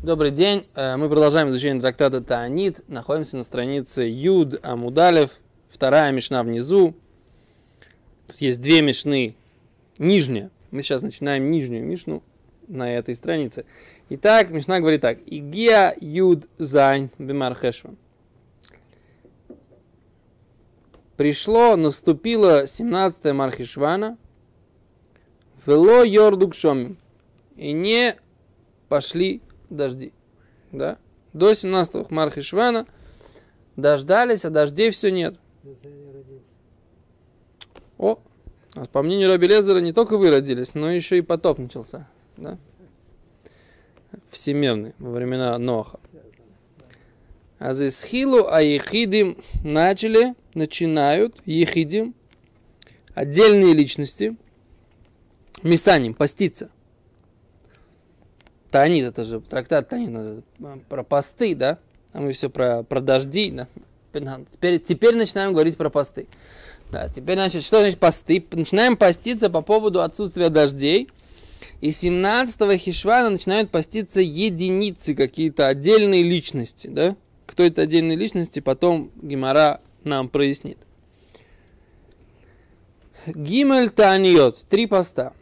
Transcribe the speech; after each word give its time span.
Добрый 0.00 0.30
день. 0.30 0.64
Э, 0.76 0.96
мы 0.96 1.08
продолжаем 1.08 1.48
изучение 1.48 1.80
трактата 1.80 2.20
Таанит. 2.20 2.84
Находимся 2.86 3.36
на 3.36 3.42
странице 3.42 4.04
Юд 4.04 4.64
Амудалев, 4.64 5.32
вторая 5.68 6.12
мешна 6.12 6.44
внизу. 6.44 6.94
Тут 8.28 8.40
есть 8.40 8.60
две 8.60 8.80
мешны, 8.80 9.34
нижняя. 9.98 10.52
Мы 10.70 10.82
сейчас 10.82 11.02
начинаем 11.02 11.50
нижнюю 11.50 11.84
мишну 11.84 12.22
на 12.68 12.94
этой 12.94 13.16
странице. 13.16 13.64
Итак, 14.08 14.50
мешна 14.50 14.78
говорит 14.78 15.00
так. 15.00 15.18
Игия 15.26 15.96
Юд 16.00 16.46
Зайн 16.58 17.10
Бимар 17.18 17.56
Хешван. 17.56 17.98
Пришло, 21.16 21.74
наступило 21.74 22.68
17 22.68 23.32
Мархишвана. 23.32 24.16
Вело 25.66 26.04
Йордук 26.04 26.54
Шомим. 26.54 26.98
И 27.56 27.72
не 27.72 28.14
пошли 28.88 29.42
дожди. 29.70 30.12
Да? 30.72 30.98
До 31.32 31.50
17-го 31.50 32.04
Хмарха 32.04 32.42
Швана 32.42 32.86
дождались, 33.76 34.44
а 34.44 34.50
дождей 34.50 34.90
все 34.90 35.10
нет. 35.10 35.36
О, 37.98 38.20
а 38.74 38.84
по 38.86 39.02
мнению 39.02 39.28
Раби 39.28 39.46
Лезера, 39.46 39.78
не 39.78 39.92
только 39.92 40.18
вы 40.18 40.30
родились, 40.30 40.74
но 40.74 40.90
еще 40.90 41.18
и 41.18 41.22
потоп 41.22 41.58
начался. 41.58 42.08
Да? 42.36 42.58
Всемирный, 44.30 44.94
во 44.98 45.10
времена 45.10 45.56
Ноха. 45.58 45.98
А 47.58 47.72
за 47.72 47.88
Исхилу, 47.88 48.46
а 48.48 48.62
Ехидим 48.62 49.36
начали, 49.64 50.34
начинают, 50.54 51.36
Ехидим, 51.44 52.14
отдельные 53.14 53.74
личности, 53.74 54.36
Мисаним, 55.64 56.14
поститься. 56.14 56.70
Танит, 58.70 59.04
это 59.04 59.24
же 59.24 59.40
трактат 59.40 59.88
Танит, 59.88 60.44
про 60.88 61.02
посты, 61.02 61.54
да? 61.54 61.78
А 62.12 62.20
мы 62.20 62.32
все 62.32 62.50
про, 62.50 62.82
про 62.82 63.00
дожди, 63.00 63.50
да? 63.50 63.68
Теперь, 64.12 64.80
теперь 64.80 65.16
начинаем 65.16 65.52
говорить 65.52 65.76
про 65.76 65.90
посты. 65.90 66.26
Да, 66.90 67.08
теперь, 67.08 67.36
значит, 67.36 67.62
что 67.62 67.80
значит 67.80 67.98
посты? 67.98 68.44
Начинаем 68.52 68.96
поститься 68.96 69.50
по 69.50 69.60
поводу 69.60 70.00
отсутствия 70.00 70.48
дождей. 70.48 71.08
И 71.80 71.88
17-го 71.90 72.76
Хишвана 72.76 73.30
начинают 73.30 73.70
поститься 73.70 74.20
единицы, 74.20 75.14
какие-то 75.14 75.68
отдельные 75.68 76.22
личности, 76.22 76.88
да? 76.88 77.16
Кто 77.46 77.62
это 77.62 77.82
отдельные 77.82 78.16
личности, 78.16 78.60
потом 78.60 79.10
Гимара 79.20 79.80
нам 80.04 80.28
прояснит. 80.28 80.78
Гимель 83.26 83.90
Таниот, 83.90 84.64
три 84.68 84.86
поста. 84.86 85.32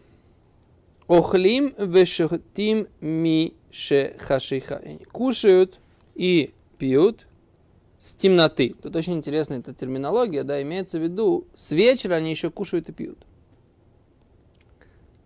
Охлим 1.08 1.74
вешехтим 1.78 2.88
ми 3.00 3.54
шехашиха. 3.70 4.82
Кушают 5.12 5.78
и 6.14 6.52
пьют 6.78 7.26
с 7.98 8.14
темноты. 8.14 8.74
Тут 8.82 8.96
очень 8.96 9.14
интересная 9.14 9.58
эта 9.58 9.72
терминология, 9.72 10.42
да, 10.42 10.60
имеется 10.62 10.98
в 10.98 11.02
виду, 11.02 11.46
с 11.54 11.72
вечера 11.72 12.14
они 12.14 12.30
еще 12.30 12.50
кушают 12.50 12.88
и 12.88 12.92
пьют. 12.92 13.18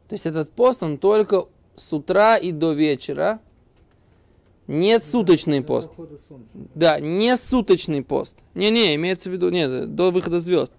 То 0.09 0.15
есть 0.15 0.27
этот 0.27 0.51
пост, 0.51 0.83
он 0.83 0.99
только 0.99 1.47
с 1.77 1.93
утра 1.93 2.37
и 2.37 2.53
до 2.53 2.73
вечера. 2.73 3.41
Нет 4.67 5.05
суточный 5.05 5.63
пост. 5.63 5.93
Да, 6.75 7.01
не 7.01 7.37
суточный 7.37 8.03
пост. 8.03 8.39
Не-не, 8.55 8.95
имеется 8.97 9.31
в 9.31 9.33
виду, 9.33 9.51
нет, 9.51 9.95
до 9.95 10.11
выхода 10.11 10.41
звезд. 10.41 10.73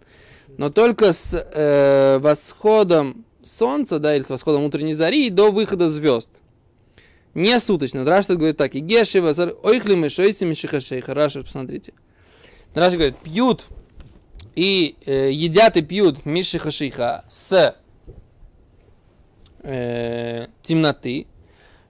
Но 0.58 0.70
только 0.70 1.12
с 1.12 1.34
э, 1.36 2.20
восходом 2.20 3.26
солнца, 3.44 4.00
да, 4.00 4.16
или 4.16 4.24
с 4.24 4.30
восходом 4.30 4.64
утренней 4.64 4.94
зари 4.94 5.30
до 5.30 5.52
выхода 5.52 5.90
звезд. 5.90 6.42
Не 7.34 7.60
суточно. 7.60 8.04
Раша 8.06 8.36
говорит 8.36 8.58
так. 8.58 8.76
И 8.76 8.80
гешева, 8.80 9.34
ойхли 9.64 9.96
мы 9.96 10.10
шойси 10.10 10.54
шейха. 10.54 11.14
Раша, 11.14 11.44
посмотрите. 11.44 11.94
Раша 12.74 12.98
говорит, 12.98 13.18
пьют 13.18 13.66
и 14.56 14.96
э, 15.06 15.32
едят 15.32 15.78
и 15.78 15.82
пьют 15.82 16.26
мишихашиха 16.26 17.24
с 17.30 17.76
э, 19.64 20.48
темноты. 20.62 21.28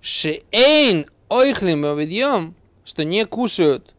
Шеэйн 0.01 1.07
ойхлим 1.29 1.81
бавидьем, 1.83 2.55
что 2.83 3.03
не 3.03 3.25
кушают 3.25 3.93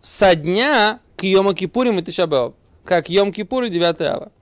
со 0.00 0.34
дня 0.34 1.00
к 1.16 1.24
Йома 1.24 1.54
Кипурим 1.54 1.98
и 1.98 2.02
Тишабеоб, 2.02 2.54
как 2.84 3.10
Йом 3.10 3.32
Кипур 3.32 3.64
и 3.64 3.70
9 3.70 4.00
ава. 4.02 4.32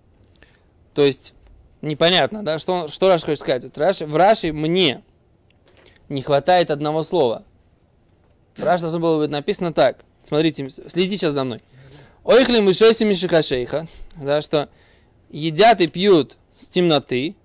То 0.94 1.04
есть 1.04 1.34
непонятно, 1.82 2.42
да, 2.42 2.58
что, 2.58 2.88
что 2.88 3.08
Раш 3.08 3.24
хочет 3.24 3.40
сказать. 3.40 3.64
Вот 3.64 3.76
в 3.76 4.16
Раши 4.16 4.52
мне 4.52 5.02
не 6.08 6.22
хватает 6.22 6.70
одного 6.70 7.02
слова. 7.02 7.44
В 8.56 8.62
Раши 8.62 8.82
должно 8.82 9.00
было 9.00 9.18
быть 9.18 9.30
написано 9.30 9.72
так. 9.72 10.04
Смотрите, 10.24 10.68
следите 10.70 11.16
сейчас 11.16 11.34
за 11.34 11.44
мной. 11.44 11.62
Ойхли 12.24 12.60
мышоси 12.60 13.04
мишихашейха, 13.04 13.86
да, 14.16 14.40
что 14.40 14.68
едят 15.30 15.80
и 15.80 15.86
пьют 15.86 16.36
с 16.56 16.68
темноты. 16.68 17.36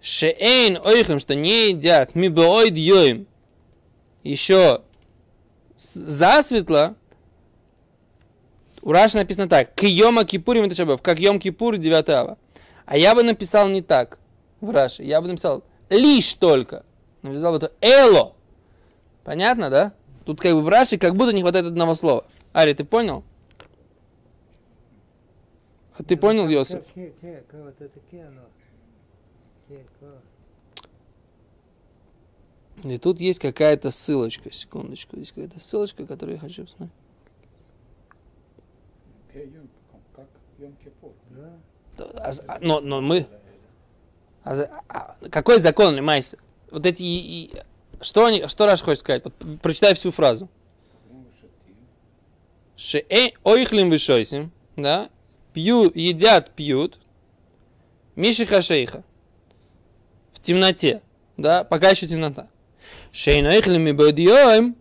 Шеэйн 0.00 0.78
ойхлем, 0.84 1.18
что 1.18 1.34
не 1.34 1.70
едят, 1.70 2.14
мибоид 2.14 2.76
йоим, 2.76 3.26
еще 4.22 4.82
засветло, 5.74 6.94
у 8.82 8.92
Раши 8.92 9.16
написано 9.16 9.48
так. 9.48 9.74
К 9.74 9.82
Йома 9.82 10.24
Кипурим 10.24 10.64
это 10.64 10.74
шабов, 10.74 11.02
как 11.02 11.18
Йом 11.18 11.40
Кипур 11.40 11.76
9 11.76 12.08
ава. 12.08 12.38
А 12.88 12.96
я 12.96 13.14
бы 13.14 13.22
написал 13.22 13.68
не 13.68 13.82
так 13.82 14.18
в 14.62 14.70
Раши. 14.70 15.02
Я 15.02 15.20
бы 15.20 15.28
написал 15.28 15.62
лишь 15.90 16.32
только. 16.32 16.86
Написал 17.20 17.52
бы 17.52 17.58
это 17.58 17.70
эло. 17.82 18.34
Понятно, 19.24 19.68
да? 19.68 19.92
Тут 20.24 20.40
как 20.40 20.54
бы 20.54 20.62
в 20.62 20.68
Раши 20.68 20.96
как 20.96 21.14
будто 21.14 21.34
не 21.34 21.42
хватает 21.42 21.66
одного 21.66 21.92
слова. 21.92 22.24
Ари, 22.54 22.72
ты 22.72 22.86
понял? 22.86 23.24
А 25.98 26.02
ты 26.02 26.16
понял, 26.16 26.48
Йосиф? 26.48 26.82
И 32.84 32.96
тут 32.96 33.20
есть 33.20 33.38
какая-то 33.38 33.90
ссылочка, 33.90 34.50
секундочку. 34.50 35.16
Здесь 35.16 35.32
какая-то 35.32 35.60
ссылочка, 35.60 36.06
которую 36.06 36.36
я 36.36 36.40
хочу 36.40 36.64
посмотреть. 36.64 36.96
Как 40.16 40.26
Йом-Кипур. 40.58 41.12
Да. 41.36 41.52
А, 42.00 42.30
а, 42.46 42.58
но, 42.60 42.80
но 42.80 43.00
мы... 43.00 43.26
А, 44.44 45.16
какой 45.30 45.60
закон 45.60 45.94
Лемайса? 45.94 46.38
Вот 46.70 46.86
эти... 46.86 47.50
Что, 48.00 48.26
они, 48.26 48.46
что 48.46 48.66
Раш 48.66 48.82
хочет 48.82 49.00
сказать? 49.00 49.24
Вот, 49.24 49.34
прочитай 49.60 49.94
всю 49.94 50.10
фразу. 50.10 50.48
Шеэ 52.76 53.32
ойхлим 53.42 53.90
вишойсим, 53.90 54.52
да, 54.76 55.10
пью, 55.52 55.90
едят, 55.92 56.50
пьют, 56.54 57.00
мишиха 58.14 58.62
шейха, 58.62 59.02
в 60.32 60.40
темноте, 60.40 61.02
да, 61.36 61.64
пока 61.64 61.90
еще 61.90 62.06
темнота. 62.06 62.48
Шейн 63.10 63.46
ойхлим 63.46 63.88
и 63.88 64.74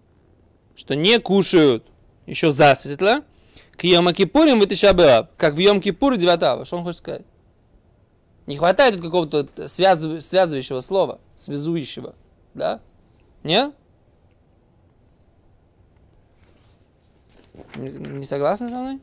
что 0.75 0.95
не 0.95 1.19
кушают 1.19 1.83
еще 2.27 2.51
засветло, 2.51 3.23
к 3.77 3.83
Йома 3.83 4.11
Кипурим 4.13 4.61
и 4.63 4.67
Тишабеаб, 4.67 5.35
как 5.37 5.53
в 5.53 5.57
Йом 5.57 5.79
Кипур 5.79 6.17
9 6.17 6.65
Что 6.65 6.77
он 6.77 6.83
хочет 6.83 6.97
сказать? 6.97 7.25
Не 8.47 8.57
хватает 8.57 8.95
тут 8.95 9.03
какого-то 9.03 9.67
связ... 9.67 10.01
связывающего 10.25 10.79
слова, 10.79 11.19
связующего, 11.35 12.15
да? 12.53 12.81
Нет? 13.43 13.73
Не, 17.75 17.89
не 17.89 18.25
согласны 18.25 18.69
со 18.69 18.77
мной? 18.77 19.01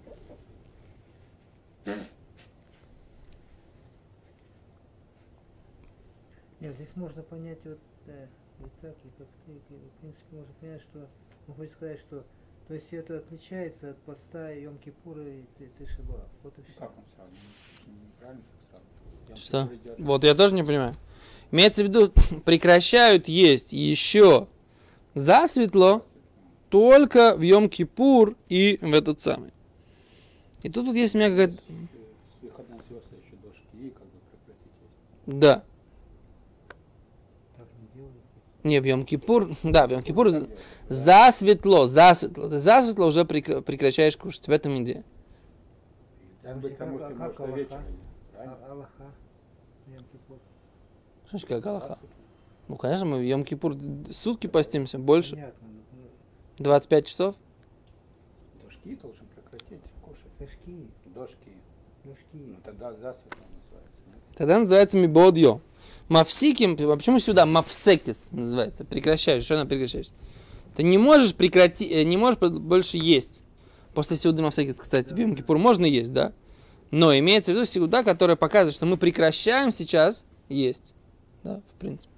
Нет, 6.60 6.74
здесь 6.76 6.96
можно 6.96 7.22
понять 7.22 7.58
вот 7.64 7.78
да, 8.06 8.12
и 8.14 8.68
так, 8.80 8.94
и 9.04 9.08
как 9.18 9.26
ты, 9.44 9.52
в 9.52 10.00
принципе, 10.00 10.36
можно 10.36 10.52
понять, 10.60 10.80
что 10.80 11.08
он 11.46 11.54
хочет 11.54 11.72
сказать, 11.72 12.00
что 12.00 12.24
то 12.66 12.74
есть 12.74 12.92
это 12.92 13.18
отличается 13.18 13.90
от 13.90 13.98
поста 13.98 14.50
Йом 14.50 14.78
Кипура 14.78 15.22
и 15.22 15.44
Тышиба. 15.78 16.28
Вот 16.42 16.58
и 16.58 16.62
все. 16.62 16.80
Как 16.80 16.92
он 16.96 17.04
сразу? 17.14 18.40
Что? 19.36 19.70
Вот 19.98 20.24
я 20.24 20.34
тоже 20.34 20.54
не 20.54 20.62
понимаю. 20.62 20.94
Имеется 21.50 21.84
в 21.84 21.88
виду, 21.88 22.12
прекращают 22.44 23.28
есть 23.28 23.72
еще 23.72 24.48
засветло 25.14 26.04
только 26.70 27.36
в 27.36 27.42
Йом 27.42 27.68
Кипур 27.68 28.36
и 28.48 28.78
в 28.80 28.92
этот 28.92 29.20
самый. 29.20 29.52
И 30.62 30.70
тут 30.70 30.86
вот 30.86 30.94
есть 30.94 31.14
у 31.14 31.18
меня 31.18 31.30
какая-то... 31.30 31.58
Да. 35.26 35.64
Не, 38.64 38.80
в 38.80 38.84
Йом-Кипур, 38.84 39.54
да, 39.62 39.86
в 39.86 39.90
Йом-Кипур 39.92 40.50
засветло, 40.88 41.86
засветло. 41.86 42.48
Ты 42.48 42.58
засветло 42.58 43.04
уже 43.04 43.24
прекращаешь 43.26 44.16
кушать, 44.16 44.48
в 44.48 44.50
этом 44.50 44.82
идея. 44.82 45.04
Что 51.24 51.30
значит 51.30 51.48
как 51.48 51.66
Аллаха? 51.66 51.98
Ну, 52.68 52.76
конечно, 52.76 53.06
мы 53.06 53.18
в 53.18 53.22
Йом-Кипур 53.22 54.10
сутки 54.12 54.46
постимся, 54.46 54.98
больше. 54.98 55.34
Понятно. 55.36 55.68
ну, 56.58 56.64
25 56.64 57.06
часов. 57.06 57.36
До 58.62 58.70
шки 58.70 58.96
должен 58.96 59.26
прекратить 59.26 59.80
кушать. 60.02 60.24
Дошки, 60.38 60.88
До 61.14 61.26
шки. 61.26 61.52
дошки. 62.04 62.24
Ну 62.32 62.56
тогда 62.64 62.92
засветло 62.92 63.44
называется. 63.58 64.00
Тогда 64.36 64.58
называется 64.58 64.96
мибодьо. 64.96 65.60
Мавсиким, 66.08 66.76
а 66.78 66.96
почему 66.96 67.18
сюда 67.18 67.46
мавсекис 67.46 68.28
называется? 68.30 68.84
Прекращаешь, 68.84 69.44
что 69.44 69.54
она 69.54 69.64
прекращаешь? 69.64 70.08
Ты 70.76 70.82
не 70.82 70.98
можешь 70.98 71.34
прекратить, 71.34 72.06
не 72.06 72.16
можешь 72.16 72.38
больше 72.38 72.98
есть. 72.98 73.42
После 73.94 74.16
сеуды 74.16 74.42
мавсекис, 74.42 74.74
кстати, 74.76 75.14
в 75.14 75.16
Йом-Кипур 75.16 75.56
можно 75.56 75.86
есть, 75.86 76.12
да? 76.12 76.32
Но 76.90 77.16
имеется 77.16 77.52
в 77.52 77.54
виду 77.54 77.64
сеуда, 77.64 78.02
которая 78.02 78.36
показывает, 78.36 78.74
что 78.74 78.86
мы 78.86 78.96
прекращаем 78.96 79.72
сейчас 79.72 80.26
есть. 80.48 80.94
Да, 81.42 81.62
в 81.68 81.74
принципе. 81.78 82.12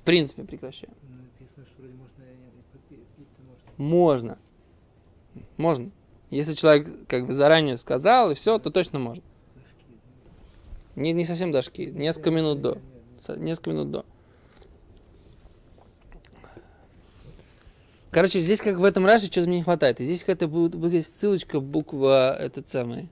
В 0.00 0.04
принципе 0.04 0.44
прекращаем. 0.44 0.94
Ну, 1.02 1.16
написано, 1.16 1.66
что 1.66 1.82
вроде 1.82 1.94
можно. 1.94 2.14
Можно. 3.76 4.38
Можно. 5.56 5.90
Если 6.30 6.54
человек 6.54 6.88
как 7.06 7.26
бы 7.26 7.32
заранее 7.32 7.76
сказал 7.76 8.30
и 8.30 8.34
все, 8.34 8.58
то 8.58 8.70
точно 8.70 8.98
можно. 8.98 9.22
Не, 10.96 11.12
не 11.12 11.24
совсем 11.24 11.52
дошки, 11.52 11.82
несколько 11.82 12.30
минут 12.30 12.60
до. 12.60 12.78
Несколько 13.36 13.70
минут 13.70 13.90
до. 13.90 14.06
Короче, 18.14 18.38
здесь 18.38 18.60
как 18.60 18.78
в 18.78 18.84
этом 18.84 19.04
Раше 19.06 19.26
что-то 19.26 19.48
мне 19.48 19.56
не 19.56 19.64
хватает. 19.64 19.98
Здесь 19.98 20.20
какая-то 20.20 20.46
будет, 20.46 20.76
будет 20.76 21.04
ссылочка 21.04 21.58
буква 21.58 22.36
этот 22.36 22.68
самый. 22.68 23.08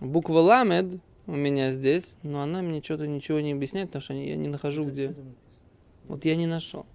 Буква 0.00 0.38
Ламед 0.38 0.98
у 1.26 1.32
меня 1.32 1.70
здесь, 1.72 2.16
но 2.22 2.40
она 2.40 2.62
мне 2.62 2.82
что-то 2.82 3.06
ничего 3.06 3.40
не 3.40 3.52
объясняет, 3.52 3.88
потому 3.88 4.02
что 4.02 4.14
я 4.14 4.36
не 4.36 4.48
нахожу 4.48 4.86
где. 4.86 5.14
Вот 6.08 6.24
я 6.24 6.36
не 6.36 6.46
нашел. 6.46 6.86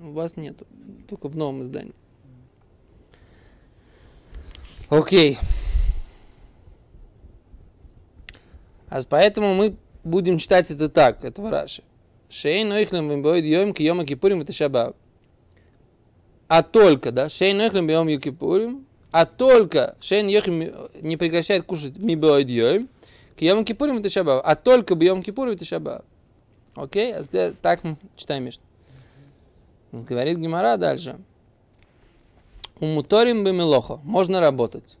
У 0.00 0.12
вас 0.12 0.36
нету. 0.36 0.64
Только 1.08 1.28
в 1.28 1.36
новом 1.36 1.62
издании. 1.64 1.94
Окей. 4.90 5.38
А 8.90 9.00
поэтому 9.08 9.54
мы 9.54 9.76
будем 10.04 10.38
читать 10.38 10.70
это 10.70 10.88
так, 10.88 11.24
этого 11.24 11.50
Раши. 11.50 11.82
Шей 12.28 12.64
нойхлем 12.64 13.08
бимбоид 13.08 13.44
йом 13.44 13.72
ки 13.72 13.82
йома 13.82 14.04
кипурим 14.04 14.40
это 14.40 14.52
шабав. 14.52 14.94
А 16.46 16.62
только, 16.62 17.10
да, 17.10 17.28
шей 17.28 17.52
нойхлем 17.52 17.86
бимбоид 17.86 18.10
йом 18.10 18.20
кипурим, 18.20 18.86
а 19.10 19.26
только 19.26 19.96
шей 20.00 20.22
нойхлем 20.22 20.72
не 21.00 21.16
прекращает 21.16 21.64
кушать 21.64 21.96
мибоид 21.96 22.50
йом, 22.50 22.88
ки 23.36 23.44
йома 23.44 23.64
кипурим 23.64 23.98
это 23.98 24.10
шабав. 24.10 24.42
А 24.44 24.56
только 24.56 24.94
бьем 24.94 25.22
кипурим 25.22 25.52
это 25.52 25.64
шабав. 25.64 26.02
Окей? 26.74 27.14
А 27.14 27.24
так 27.60 27.82
мы 27.82 27.96
читаем 28.16 28.44
Мишну. 28.44 28.62
Говорит 29.90 30.38
Гимара 30.38 30.76
дальше. 30.76 31.18
У 32.78 32.86
муторим 32.86 33.42
бемелохо 33.42 33.96
можно 34.04 34.38
работать. 34.38 34.96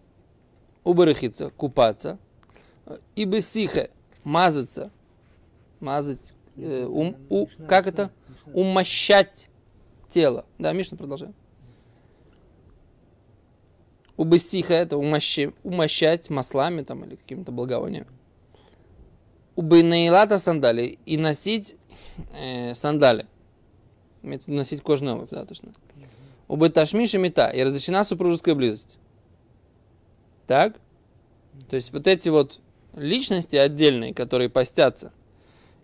У 0.82 0.94
барахица 0.94 1.50
купаться. 1.50 2.18
И 3.16 3.24
бесихе 3.24 3.90
мазаться. 4.24 4.90
Мазать. 5.80 6.34
э, 6.56 6.84
ум- 6.86 7.16
у- 7.30 7.46
как 7.68 7.86
это? 7.86 8.10
Умощать 8.52 9.48
тело. 10.08 10.44
Да, 10.58 10.72
Мишна 10.72 10.96
продолжаем. 10.96 11.34
У 14.16 14.24
бесиха 14.24 14.74
это 14.74 14.96
умощи- 14.96 15.54
умощать 15.62 16.28
маслами 16.30 16.82
там 16.82 17.04
или 17.04 17.14
какими-то 17.14 17.52
благовониями. 17.52 18.08
У 19.54 19.62
бейнаилата 19.62 20.38
сандали 20.38 20.98
и 21.06 21.16
носить 21.16 21.76
э, 22.36 22.74
сандали. 22.74 23.26
Носить 24.22 24.82
кожаную 24.82 25.16
обувь, 25.18 25.30
да, 25.30 25.44
точно. 25.44 25.72
У 26.48 26.56
беташмиша 26.56 27.18
мета 27.18 27.50
и 27.50 27.62
разрешена 27.62 28.02
супружеская 28.02 28.54
близость. 28.56 28.98
Так? 30.48 30.80
То 31.70 31.76
есть 31.76 31.92
вот 31.92 32.06
эти 32.08 32.28
вот 32.28 32.60
личности 32.98 33.56
отдельные, 33.56 34.14
которые 34.14 34.48
постятся, 34.48 35.12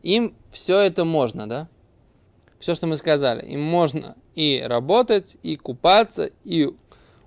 им 0.02 0.34
все 0.52 0.80
это 0.80 1.04
можно, 1.04 1.48
да? 1.48 1.68
Все, 2.58 2.74
что 2.74 2.86
мы 2.86 2.96
сказали, 2.96 3.44
им 3.46 3.62
можно 3.62 4.16
и 4.34 4.62
работать, 4.64 5.36
и 5.42 5.56
купаться, 5.56 6.30
и 6.44 6.70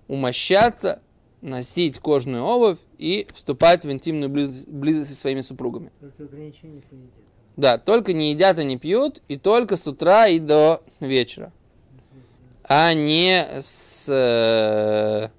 умощаться, 0.07 1.01
носить 1.41 1.99
кожаную 1.99 2.43
обувь 2.43 2.79
и 2.97 3.27
вступать 3.33 3.85
в 3.85 3.91
интимную 3.91 4.29
близость, 4.29 4.67
близость 4.67 5.09
со 5.09 5.15
своими 5.15 5.41
супругами. 5.41 5.91
Только. 5.99 6.25
Да, 7.55 7.77
только 7.77 8.13
не 8.13 8.31
едят 8.31 8.59
и 8.59 8.63
не 8.63 8.77
пьют, 8.77 9.21
и 9.27 9.37
только 9.37 9.77
с 9.77 9.87
утра 9.87 10.27
и 10.27 10.39
до 10.39 10.83
вечера. 10.99 11.51
А 12.63 12.93
не 12.93 13.47
с, 13.59 14.07
э, 14.09 15.29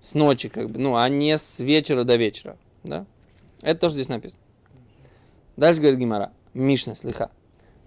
с 0.00 0.14
ночи, 0.14 0.48
как 0.48 0.70
бы, 0.70 0.78
ну, 0.78 0.96
а 0.96 1.08
не 1.08 1.38
с 1.38 1.60
вечера 1.60 2.04
до 2.04 2.16
вечера. 2.16 2.58
Да? 2.82 3.06
Это 3.64 3.80
тоже 3.80 3.94
здесь 3.94 4.08
написано. 4.08 4.42
Дальше 5.56 5.80
говорит 5.80 5.98
Гимара. 5.98 6.32
Мишна, 6.52 6.94
слыха. 6.94 7.30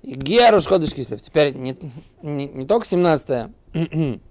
И 0.01 0.13
Геруш 0.13 0.65
ходишь 0.65 0.93
кислев. 0.93 1.21
Теперь 1.21 1.53
не, 1.53 1.77
не, 2.21 2.47
не 2.47 2.65
только 2.65 2.85
17 2.85 3.49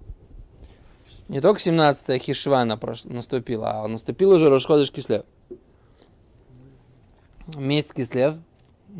не 1.27 1.41
только 1.41 1.59
17 1.59 2.21
Хишвана 2.21 2.79
наступила, 3.05 3.83
а 3.83 3.87
наступил 3.87 4.31
уже 4.31 4.49
Рошходыш 4.49 4.91
Кислев. 4.91 5.23
Месяц 7.55 7.93
Кислев, 7.93 8.35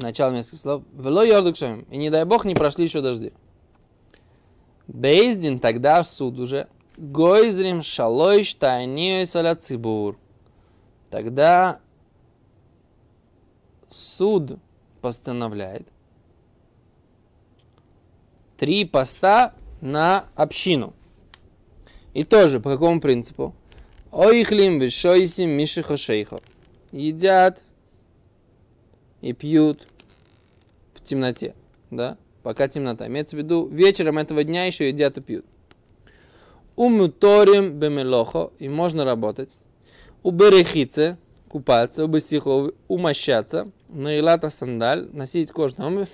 начало 0.02 0.32
месяца 0.32 0.56
Кислев, 0.56 0.84
вело 0.94 1.24
Йордук 1.24 1.56
Шамим. 1.56 1.82
И 1.90 1.98
не 1.98 2.10
дай 2.10 2.26
бог 2.26 2.46
не 2.46 2.56
прошли 2.56 2.86
еще 2.86 3.02
дожди. 3.02 3.34
Бейздин 4.88 5.60
тогда 5.60 6.04
суд 6.04 6.40
уже. 6.40 6.68
Гойзрим 6.98 7.84
шалой 7.84 8.44
штайниой 8.44 9.26
саля 9.26 9.56
цибур. 9.56 10.18
Тогда 11.12 11.80
суд 13.90 14.60
постановляет 15.02 15.88
три 18.58 18.86
поста 18.86 19.54
на 19.82 20.26
общину. 20.36 20.94
И 22.14 22.24
тоже 22.24 22.60
по 22.60 22.72
какому 22.72 23.00
принципу? 23.00 23.56
Оихлим 24.12 24.80
вишойсим 24.80 25.52
мишиха 25.52 25.98
шейхо. 25.98 26.40
Едят 26.92 27.64
и 29.22 29.34
пьют 29.34 29.88
в 30.94 31.04
темноте, 31.04 31.54
да? 31.92 32.18
Пока 32.42 32.68
темнота. 32.68 33.08
Имеется 33.08 33.36
в 33.36 33.40
виду, 33.40 33.68
вечером 33.68 34.18
этого 34.18 34.44
дня 34.44 34.66
еще 34.66 34.88
едят 34.88 35.18
и 35.18 35.22
пьют. 35.22 35.46
Умуторим 36.76 37.74
бемелохо, 37.74 38.52
и 38.60 38.70
можно 38.70 39.04
работать. 39.04 39.60
У 40.24 40.32
берехице, 40.32 41.18
купаться, 41.50 42.06
у 42.06 42.08
бесихо, 42.08 42.72
умощаться, 42.88 43.70
на 43.90 44.18
илата 44.18 44.50
сандаль, 44.50 45.10
носить 45.14 45.52
кожную 45.52 45.92
обувь, 45.92 46.10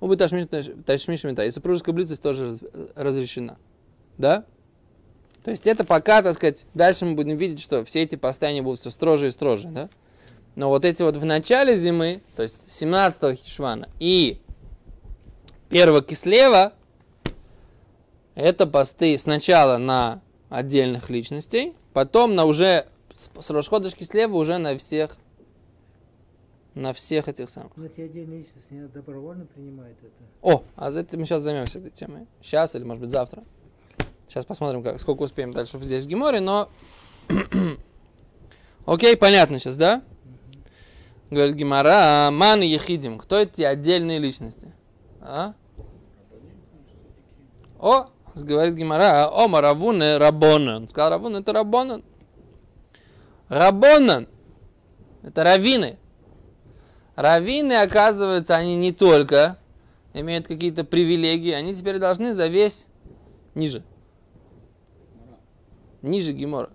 у 0.00 0.14
ташмишмита. 0.16 1.44
И 1.44 1.50
супружеская 1.50 1.94
близость 1.94 2.22
тоже 2.22 2.46
раз- 2.46 2.60
разрешена. 2.96 3.56
Да? 4.18 4.44
То 5.44 5.50
есть 5.50 5.66
это 5.66 5.84
пока, 5.84 6.22
так 6.22 6.34
сказать, 6.34 6.66
дальше 6.74 7.06
мы 7.06 7.14
будем 7.14 7.36
видеть, 7.36 7.60
что 7.60 7.84
все 7.84 8.02
эти 8.02 8.16
посты, 8.16 8.46
они 8.46 8.60
будут 8.60 8.80
все 8.80 8.90
строже 8.90 9.28
и 9.28 9.30
строже, 9.30 9.68
да? 9.68 9.88
Но 10.56 10.68
вот 10.68 10.84
эти 10.84 11.02
вот 11.02 11.16
в 11.16 11.24
начале 11.24 11.76
зимы, 11.76 12.22
то 12.36 12.42
есть 12.42 12.70
17 12.70 13.38
хишвана 13.38 13.88
и 13.98 14.40
1 15.70 16.02
кислева, 16.02 16.72
это 18.34 18.66
посты 18.66 19.16
сначала 19.16 19.78
на 19.78 20.20
отдельных 20.50 21.08
личностей, 21.08 21.74
потом 21.92 22.34
на 22.34 22.44
уже 22.44 22.86
с, 23.14 23.30
с 23.38 23.50
Рошходыш 23.50 23.94
кислева 23.94 24.36
уже 24.36 24.58
на 24.58 24.76
всех, 24.76 25.16
на 26.74 26.92
всех 26.92 27.28
этих 27.28 27.50
самых. 27.50 27.76
Но 27.76 27.86
эти 27.86 28.00
отдельные 28.00 28.40
личности 28.40 28.88
добровольно 28.94 29.46
принимают 29.46 29.98
это. 30.02 30.12
О, 30.42 30.64
а 30.76 30.90
за 30.90 31.00
этим 31.00 31.20
мы 31.20 31.26
сейчас 31.26 31.42
займемся 31.42 31.78
этой 31.78 31.90
темой. 31.90 32.26
Сейчас 32.40 32.74
или, 32.74 32.84
может 32.84 33.00
быть, 33.00 33.10
завтра. 33.10 33.44
Сейчас 34.28 34.46
посмотрим, 34.46 34.82
как, 34.82 35.00
сколько 35.00 35.22
успеем 35.22 35.52
дальше 35.52 35.78
здесь 35.78 36.04
в 36.04 36.08
Геморе, 36.08 36.40
но... 36.40 36.68
Окей, 38.86 39.16
понятно 39.16 39.58
сейчас, 39.58 39.76
да? 39.76 40.02
Говорит 41.30 41.56
Гимара, 41.56 42.30
ман 42.30 42.62
и 42.62 42.66
ехидим. 42.66 43.18
Кто 43.18 43.38
эти 43.38 43.62
отдельные 43.62 44.18
личности? 44.18 44.72
А? 45.20 45.54
О, 47.78 48.06
говорит 48.36 48.74
Гимара, 48.74 49.28
о, 49.28 49.48
Маравуне 49.48 50.16
Рабонан. 50.16 50.82
Он 50.82 50.88
сказал, 50.88 51.10
Рабон, 51.10 51.36
это 51.36 51.52
Рабонан. 51.52 52.04
Рабонан. 53.48 54.28
Это 55.22 55.44
раввины. 55.44 55.98
Раввины, 57.20 57.74
оказывается, 57.74 58.56
они 58.56 58.76
не 58.76 58.92
только 58.92 59.58
имеют 60.14 60.46
какие-то 60.46 60.84
привилегии, 60.84 61.52
они 61.52 61.74
теперь 61.74 61.98
должны 61.98 62.34
за 62.34 62.46
весь 62.46 62.86
ниже. 63.54 63.82
Ниже 66.02 66.32
Гимора. 66.32 66.70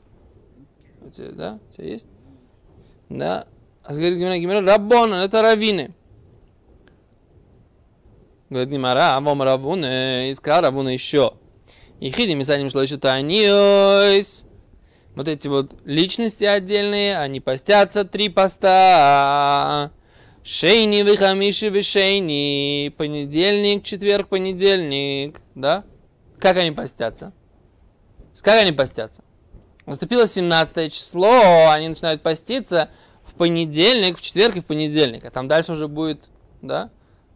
У 1.02 1.10
тебя, 1.10 1.32
да? 1.32 1.60
У 1.70 1.74
тебя 1.74 1.88
есть? 1.88 2.08
Да. 3.10 3.48
А 3.84 3.94
говорит 3.94 4.18
Гимора, 4.18 4.38
Гимора, 4.38 4.62
Рабонан, 4.62 5.20
это 5.22 5.42
раввины. 5.42 5.94
Говорит 8.50 8.70
Гимара, 8.70 9.18
а 9.18 9.22
вам 9.22 9.42
Равуна, 9.42 10.32
искал 10.32 10.62
Равуна 10.62 10.90
еще. 10.90 11.34
И 12.00 12.12
хиди 12.12 12.34
мисаним 12.34 12.70
шло 12.70 12.84
еще 12.84 12.98
таниойс. 12.98 14.46
Вот 15.16 15.28
эти 15.28 15.48
вот 15.48 15.74
личности 15.86 16.44
отдельные, 16.44 17.18
они 17.18 17.40
постятся 17.40 18.04
три 18.04 18.30
поста. 18.30 19.92
Шейни, 20.48 21.02
выхамиши, 21.02 21.70
вишейни. 21.70 22.90
Понедельник, 22.90 23.84
четверг, 23.84 24.28
понедельник. 24.28 25.42
Да? 25.56 25.84
Как 26.38 26.58
они 26.58 26.70
постятся? 26.70 27.34
Как 28.44 28.62
они 28.62 28.72
постятся? 28.72 29.24
Наступило 29.88 30.28
17 30.28 30.94
число, 30.94 31.72
они 31.72 31.90
начинают 31.90 32.22
поститься 32.22 32.90
в 33.24 33.34
понедельник, 33.34 34.20
в 34.20 34.22
четверг 34.22 34.58
и 34.58 34.60
в 34.60 34.66
понедельник. 34.66 35.26
А 35.26 35.32
там 35.32 35.48
дальше 35.48 35.72
уже 35.72 35.88
будет, 35.88 36.26
да, 36.62 36.92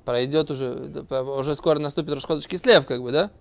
пройдет 0.06 0.52
уже, 0.52 0.70
уже 1.10 1.56
скоро 1.56 1.80
наступит 1.80 2.14
Рашходыш 2.14 2.46
Кислев, 2.46 2.86
как 2.86 3.02
бы, 3.02 3.12
да? 3.12 3.32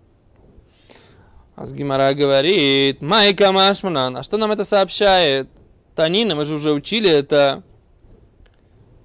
А 1.56 1.66
с 1.66 1.75
Гимара 1.75 2.14
говорит, 2.14 3.02
Майка 3.02 3.52
Машманан, 3.52 4.16
а 4.16 4.22
что 4.22 4.38
нам 4.38 4.50
это 4.50 4.64
сообщает? 4.64 5.48
Танина, 5.94 6.34
мы 6.37 6.46
же 6.46 6.54
уже 6.54 6.72
учили 6.72 7.10
это. 7.10 7.64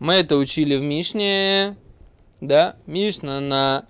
Мы 0.04 0.16
это 0.16 0.36
учили 0.36 0.76
в 0.76 0.82
Мишне, 0.82 1.78
да? 2.42 2.76
Мишна 2.88 3.40
на 3.40 3.86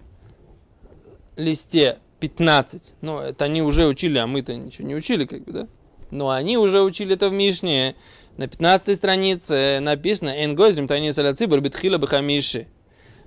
листе 1.38 1.98
15. 2.20 2.94
Ну, 3.02 3.18
это 3.18 3.46
они 3.46 3.64
уже 3.64 3.88
учили, 3.88 4.20
а 4.20 4.28
мы-то 4.28 4.56
ничего 4.56 4.88
не 4.88 4.94
учили, 4.94 5.26
как 5.26 5.44
бы, 5.44 5.52
да? 5.52 5.68
Но 6.12 6.30
они 6.30 6.56
уже 6.60 6.84
учили 6.84 7.16
это 7.16 7.30
в 7.30 7.34
Мишне. 7.34 7.96
На 8.38 8.48
15 8.48 8.96
странице 8.96 9.80
написано 9.82 10.30
«Энгозим 10.30 10.88
танис 10.88 11.18
аляцибр 11.18 11.62
битхила 11.62 11.98
бахамиши», 11.98 12.68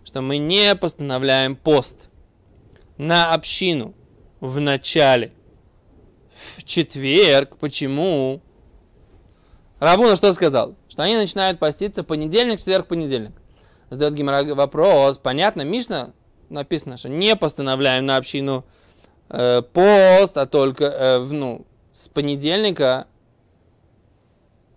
что 0.05 0.21
мы 0.21 0.39
не 0.39 0.77
постановляем 0.77 1.57
пост 1.57 2.09
на 2.99 3.35
общину 3.35 3.97
в 4.39 4.61
начале, 4.61 5.33
в 6.33 6.63
четверг. 6.63 7.57
Почему? 7.57 8.41
Равуна 9.81 10.15
что 10.15 10.31
сказал? 10.31 10.77
Что 10.97 11.03
они 11.03 11.17
начинают 11.17 11.59
поститься 11.59 12.05
понедельник, 12.05 12.59
четверг, 12.59 12.89
понедельник. 12.89 13.33
Задает 13.91 14.15
Гимара 14.15 14.43
вопрос. 14.55 15.19
Понятно, 15.19 15.61
Мишна 15.61 16.15
написано, 16.49 16.97
что 16.97 17.11
не 17.11 17.37
постановляем 17.37 18.07
на 18.07 18.17
общину 18.17 18.65
э, 19.29 19.61
пост, 19.61 20.39
а 20.39 20.47
только 20.47 20.85
э, 20.87 21.19
ну, 21.19 21.67
с 21.93 22.09
понедельника 22.09 23.09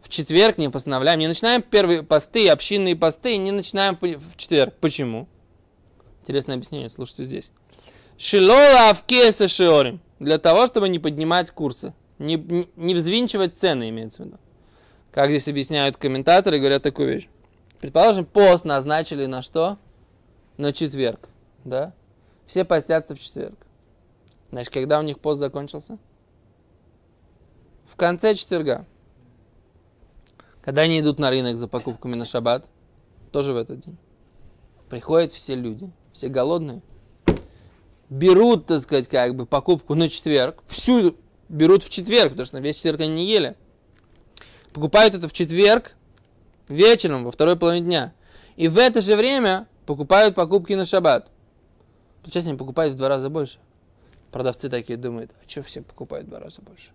в 0.01 0.09
четверг 0.09 0.57
не 0.57 0.69
постановляем. 0.69 1.19
Не 1.21 1.29
начинаем 1.29 1.61
первые 1.61 2.03
посты, 2.03 2.49
общинные 2.49 2.97
посты, 2.97 3.37
не 3.37 3.51
начинаем 3.51 3.97
в 4.01 4.35
четверг. 4.35 4.73
Почему? 4.81 5.29
Интересное 6.23 6.55
объяснение, 6.55 6.89
слушайте 6.89 7.23
здесь. 7.23 7.53
Шилола 8.17 8.89
авкеса 8.89 9.47
шиорим. 9.47 10.01
Для 10.19 10.37
того, 10.37 10.67
чтобы 10.67 10.89
не 10.89 10.99
поднимать 10.99 11.49
курсы. 11.51 11.93
Не, 12.17 12.35
не, 12.35 12.67
не 12.75 12.93
взвинчивать 12.93 13.57
цены, 13.57 13.87
имеется 13.87 14.23
в 14.23 14.25
виду. 14.25 14.37
Как 15.19 15.27
здесь 15.27 15.49
объясняют 15.49 15.97
комментаторы, 15.97 16.59
говорят 16.59 16.81
такую 16.81 17.09
вещь. 17.09 17.27
Предположим, 17.81 18.23
пост 18.23 18.63
назначили 18.63 19.25
на 19.25 19.41
что? 19.41 19.77
На 20.55 20.71
четверг. 20.71 21.27
Да? 21.65 21.91
Все 22.45 22.63
постятся 22.63 23.15
в 23.15 23.19
четверг. 23.19 23.57
Значит, 24.49 24.73
когда 24.73 24.97
у 24.97 25.01
них 25.01 25.19
пост 25.19 25.41
закончился? 25.41 25.97
В 27.85 27.97
конце 27.97 28.33
четверга. 28.33 28.85
Когда 30.61 30.83
они 30.83 30.97
идут 31.01 31.19
на 31.19 31.29
рынок 31.29 31.57
за 31.57 31.67
покупками 31.67 32.15
на 32.15 32.23
шаббат, 32.23 32.69
тоже 33.33 33.51
в 33.51 33.57
этот 33.57 33.81
день. 33.81 33.97
Приходят 34.89 35.33
все 35.33 35.53
люди, 35.53 35.91
все 36.13 36.29
голодные, 36.29 36.81
берут, 38.09 38.67
так 38.67 38.79
сказать, 38.79 39.09
как 39.09 39.35
бы 39.35 39.45
покупку 39.45 39.95
на 39.95 40.07
четверг, 40.07 40.63
всю 40.67 41.13
берут 41.49 41.83
в 41.83 41.89
четверг, 41.89 42.29
потому 42.29 42.45
что 42.45 42.55
на 42.55 42.61
весь 42.61 42.77
четверг 42.77 43.01
они 43.01 43.15
не 43.15 43.25
ели. 43.25 43.57
Покупают 44.73 45.15
это 45.15 45.27
в 45.27 45.33
четверг 45.33 45.95
вечером, 46.67 47.23
во 47.23 47.31
второй 47.31 47.55
половине 47.55 47.85
дня. 47.85 48.13
И 48.55 48.67
в 48.67 48.77
это 48.77 49.01
же 49.01 49.15
время 49.15 49.67
покупают 49.85 50.35
покупки 50.35 50.73
на 50.73 50.85
шаббат. 50.85 51.29
Получается, 52.21 52.49
они 52.49 52.57
покупают 52.57 52.93
в 52.93 52.97
два 52.97 53.09
раза 53.09 53.29
больше. 53.29 53.59
Продавцы 54.31 54.69
такие 54.69 54.97
думают, 54.97 55.31
а 55.43 55.49
что 55.49 55.63
все 55.63 55.81
покупают 55.81 56.27
в 56.27 56.29
два 56.29 56.39
раза 56.39 56.61
больше? 56.61 56.91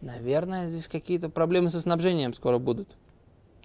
Наверное, 0.00 0.68
здесь 0.68 0.88
какие-то 0.88 1.28
проблемы 1.28 1.70
со 1.70 1.80
снабжением 1.80 2.32
скоро 2.34 2.58
будут. 2.58 2.88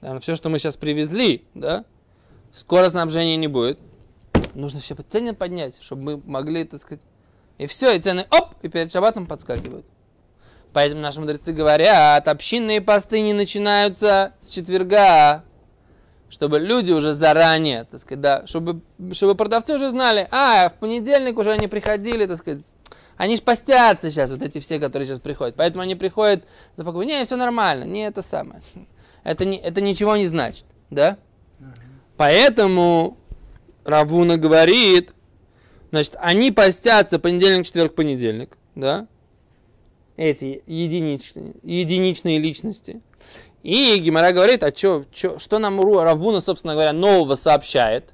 Наверное, 0.01 0.21
все, 0.21 0.35
что 0.35 0.49
мы 0.49 0.59
сейчас 0.59 0.77
привезли, 0.77 1.45
да, 1.53 1.85
скоро 2.51 2.89
снабжения 2.89 3.37
не 3.37 3.47
будет. 3.47 3.79
Нужно 4.53 4.79
все 4.79 4.95
цены 4.95 5.33
поднять, 5.33 5.81
чтобы 5.81 6.01
мы 6.01 6.17
могли, 6.25 6.63
так 6.65 6.79
сказать, 6.79 7.03
и 7.57 7.65
все, 7.65 7.95
и 7.95 7.99
цены, 7.99 8.27
оп, 8.29 8.53
и 8.61 8.67
перед 8.67 8.91
шабатом 8.91 9.25
подскакивают. 9.25 9.85
Поэтому 10.77 11.01
наши 11.01 11.19
мудрецы 11.19 11.53
говорят, 11.53 12.27
общинные 12.27 12.81
посты 12.81 13.21
не 13.21 13.33
начинаются 13.33 14.33
с 14.39 14.51
четверга, 14.51 15.43
чтобы 16.29 16.59
люди 16.59 16.91
уже 16.91 17.15
заранее, 17.15 17.85
так 17.85 17.99
сказать, 17.99 18.21
да, 18.21 18.45
чтобы, 18.45 18.81
чтобы 19.11 19.33
продавцы 19.33 19.73
уже 19.73 19.89
знали, 19.89 20.27
а, 20.29 20.69
в 20.69 20.75
понедельник 20.75 21.39
уже 21.39 21.51
они 21.51 21.65
приходили, 21.67 22.27
так 22.27 22.37
сказать, 22.37 22.75
они 23.15 23.37
ж 23.37 23.41
постятся 23.41 24.11
сейчас, 24.11 24.29
вот 24.29 24.43
эти 24.43 24.59
все, 24.59 24.77
которые 24.77 25.07
сейчас 25.07 25.19
приходят. 25.19 25.55
Поэтому 25.55 25.81
они 25.81 25.95
приходят 25.95 26.43
за 26.75 26.83
покупку. 26.83 27.01
Не, 27.07 27.25
все 27.25 27.37
нормально, 27.37 27.83
не 27.85 28.05
это 28.05 28.21
самое. 28.21 28.61
Это, 29.23 29.45
не, 29.45 29.57
это 29.57 29.81
ничего 29.81 30.15
не 30.15 30.27
значит, 30.27 30.65
да? 30.91 31.17
Поэтому 32.17 33.17
Равуна 33.83 34.37
говорит, 34.37 35.15
значит, 35.89 36.17
они 36.19 36.51
постятся 36.51 37.17
понедельник, 37.17 37.65
четверг, 37.65 37.95
понедельник, 37.95 38.59
да? 38.75 39.07
Эти 40.17 40.63
единичные, 40.65 41.53
единичные 41.61 42.39
личности. 42.39 43.01
И 43.61 43.99
Гимара 43.99 44.31
говорит, 44.31 44.63
а 44.63 44.71
чё, 44.71 45.05
чё, 45.11 45.37
что 45.37 45.59
нам 45.59 45.79
Равуна, 45.79 46.41
собственно 46.41 46.73
говоря, 46.73 46.91
нового 46.91 47.35
сообщает? 47.35 48.13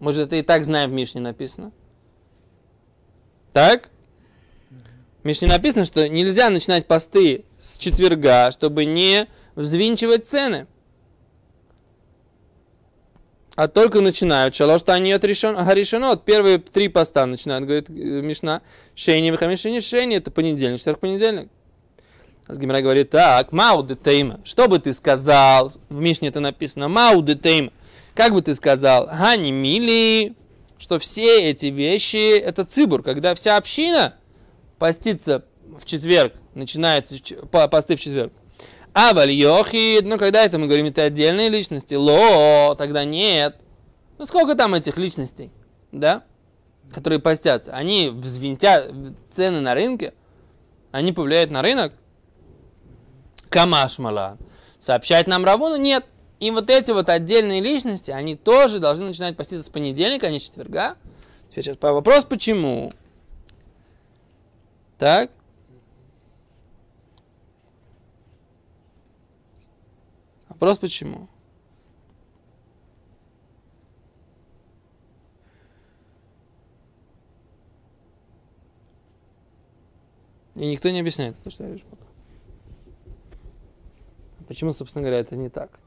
Мы 0.00 0.12
же 0.12 0.22
это 0.22 0.36
и 0.36 0.42
так 0.42 0.64
знаем 0.64 0.90
в 0.90 0.92
Мишне 0.92 1.20
написано. 1.20 1.72
Так? 3.52 3.90
В 5.22 5.26
Мишне 5.26 5.46
написано, 5.46 5.84
что 5.84 6.08
нельзя 6.08 6.50
начинать 6.50 6.86
посты 6.86 7.44
с 7.58 7.78
четверга, 7.78 8.50
чтобы 8.50 8.84
не 8.84 9.28
взвинчивать 9.54 10.26
цены. 10.26 10.66
А 13.60 13.68
только 13.68 14.00
начинают. 14.00 14.54
Шалош 14.54 14.80
они 14.86 15.12
от 15.12 15.20
Гаришанот. 15.20 16.24
Первые 16.24 16.56
три 16.56 16.88
поста 16.88 17.26
начинают, 17.26 17.66
говорит 17.66 17.90
э, 17.90 17.92
Мишна. 17.92 18.62
Шейни, 18.94 19.28
Вихамишини, 19.30 19.80
Шейни. 19.80 20.16
Это 20.16 20.30
понедельник, 20.30 20.78
четверг, 20.78 20.98
понедельник. 21.00 21.50
А 22.46 22.54
Гимара 22.54 22.80
говорит, 22.80 23.10
так, 23.10 23.52
Мау 23.52 23.82
де 23.82 23.96
Тейма. 23.96 24.40
Что 24.44 24.66
бы 24.66 24.78
ты 24.78 24.94
сказал? 24.94 25.74
В 25.90 26.00
Мишне 26.00 26.28
это 26.28 26.40
написано. 26.40 26.88
Мау 26.88 27.20
де 27.20 27.34
Тейма. 27.34 27.70
Как 28.14 28.32
бы 28.32 28.40
ты 28.40 28.54
сказал? 28.54 29.08
Гани 29.08 29.50
мили 29.50 30.34
что 30.78 30.98
все 30.98 31.50
эти 31.50 31.66
вещи 31.66 32.38
это 32.38 32.64
цибур, 32.64 33.02
когда 33.02 33.34
вся 33.34 33.58
община 33.58 34.14
постится 34.78 35.44
в 35.78 35.84
четверг, 35.84 36.32
начинается 36.54 37.18
посты 37.50 37.96
в 37.96 38.00
четверг. 38.00 38.32
А 38.92 39.14
вальохид, 39.14 40.04
ну 40.04 40.18
когда 40.18 40.44
это 40.44 40.58
мы 40.58 40.66
говорим, 40.66 40.86
это 40.86 41.04
отдельные 41.04 41.48
личности, 41.48 41.94
ло, 41.94 42.74
тогда 42.76 43.04
нет. 43.04 43.56
Ну 44.18 44.26
сколько 44.26 44.54
там 44.54 44.74
этих 44.74 44.98
личностей, 44.98 45.52
да, 45.92 46.24
которые 46.92 47.20
постятся? 47.20 47.72
Они 47.72 48.08
взвинтят 48.08 48.92
цены 49.30 49.60
на 49.60 49.74
рынке, 49.74 50.12
они 50.90 51.12
повлияют 51.12 51.50
на 51.50 51.62
рынок. 51.62 51.92
Камашмала. 53.48 54.38
Сообщать 54.78 55.26
нам 55.26 55.44
Равуну? 55.44 55.76
Нет. 55.76 56.06
И 56.38 56.50
вот 56.50 56.70
эти 56.70 56.90
вот 56.90 57.08
отдельные 57.08 57.60
личности, 57.60 58.10
они 58.10 58.34
тоже 58.34 58.78
должны 58.78 59.06
начинать 59.06 59.36
поститься 59.36 59.64
с 59.64 59.68
понедельника, 59.68 60.28
а 60.28 60.30
не 60.30 60.38
с 60.38 60.44
четверга. 60.44 60.96
Теперь 61.50 61.64
сейчас 61.64 61.76
вопрос, 61.80 62.24
почему? 62.24 62.92
Так. 64.98 65.30
Вопрос, 70.60 70.76
почему? 70.76 71.26
И 80.54 80.70
никто 80.70 80.90
не 80.90 81.00
объясняет, 81.00 81.34
то, 81.42 81.50
что 81.50 81.64
я 81.64 81.70
вижу 81.70 81.84
пока. 81.88 82.04
Почему, 84.48 84.72
собственно 84.72 85.02
говоря, 85.02 85.20
это 85.20 85.34
не 85.34 85.48
так? 85.48 85.80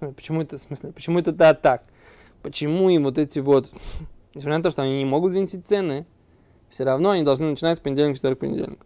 Почему 0.00 0.42
это, 0.42 0.58
в 0.58 0.60
смысле, 0.60 0.92
почему 0.92 1.18
это 1.18 1.32
да, 1.32 1.54
так? 1.54 1.82
Почему 2.42 2.90
им 2.90 3.04
вот 3.04 3.16
эти 3.16 3.38
вот, 3.38 3.72
несмотря 4.34 4.58
на 4.58 4.62
то, 4.62 4.70
что 4.70 4.82
они 4.82 4.98
не 4.98 5.06
могут 5.06 5.30
взвинтить 5.30 5.66
цены, 5.66 6.04
все 6.68 6.84
равно 6.84 7.12
они 7.12 7.22
должны 7.22 7.48
начинать 7.48 7.78
с 7.78 7.80
понедельника, 7.80 8.16
четверг, 8.16 8.40
понедельник. 8.40 8.84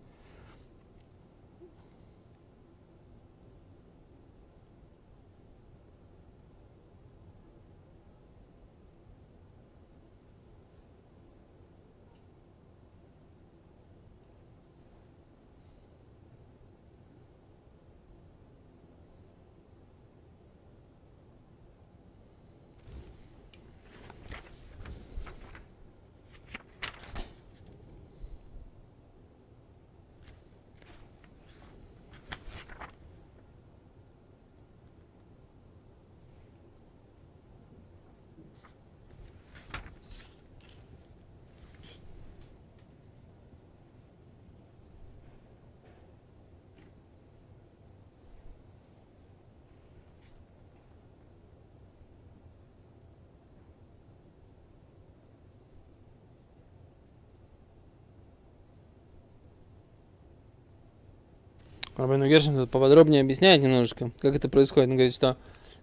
Рабейну 61.97 62.29
Гершин 62.29 62.55
тут 62.55 62.71
поподробнее 62.71 63.23
объясняет 63.23 63.63
немножечко, 63.63 64.11
как 64.21 64.37
это 64.37 64.49
происходит. 64.49 64.91
Он 64.91 64.97
говорит, 64.97 65.15
что 65.15 65.37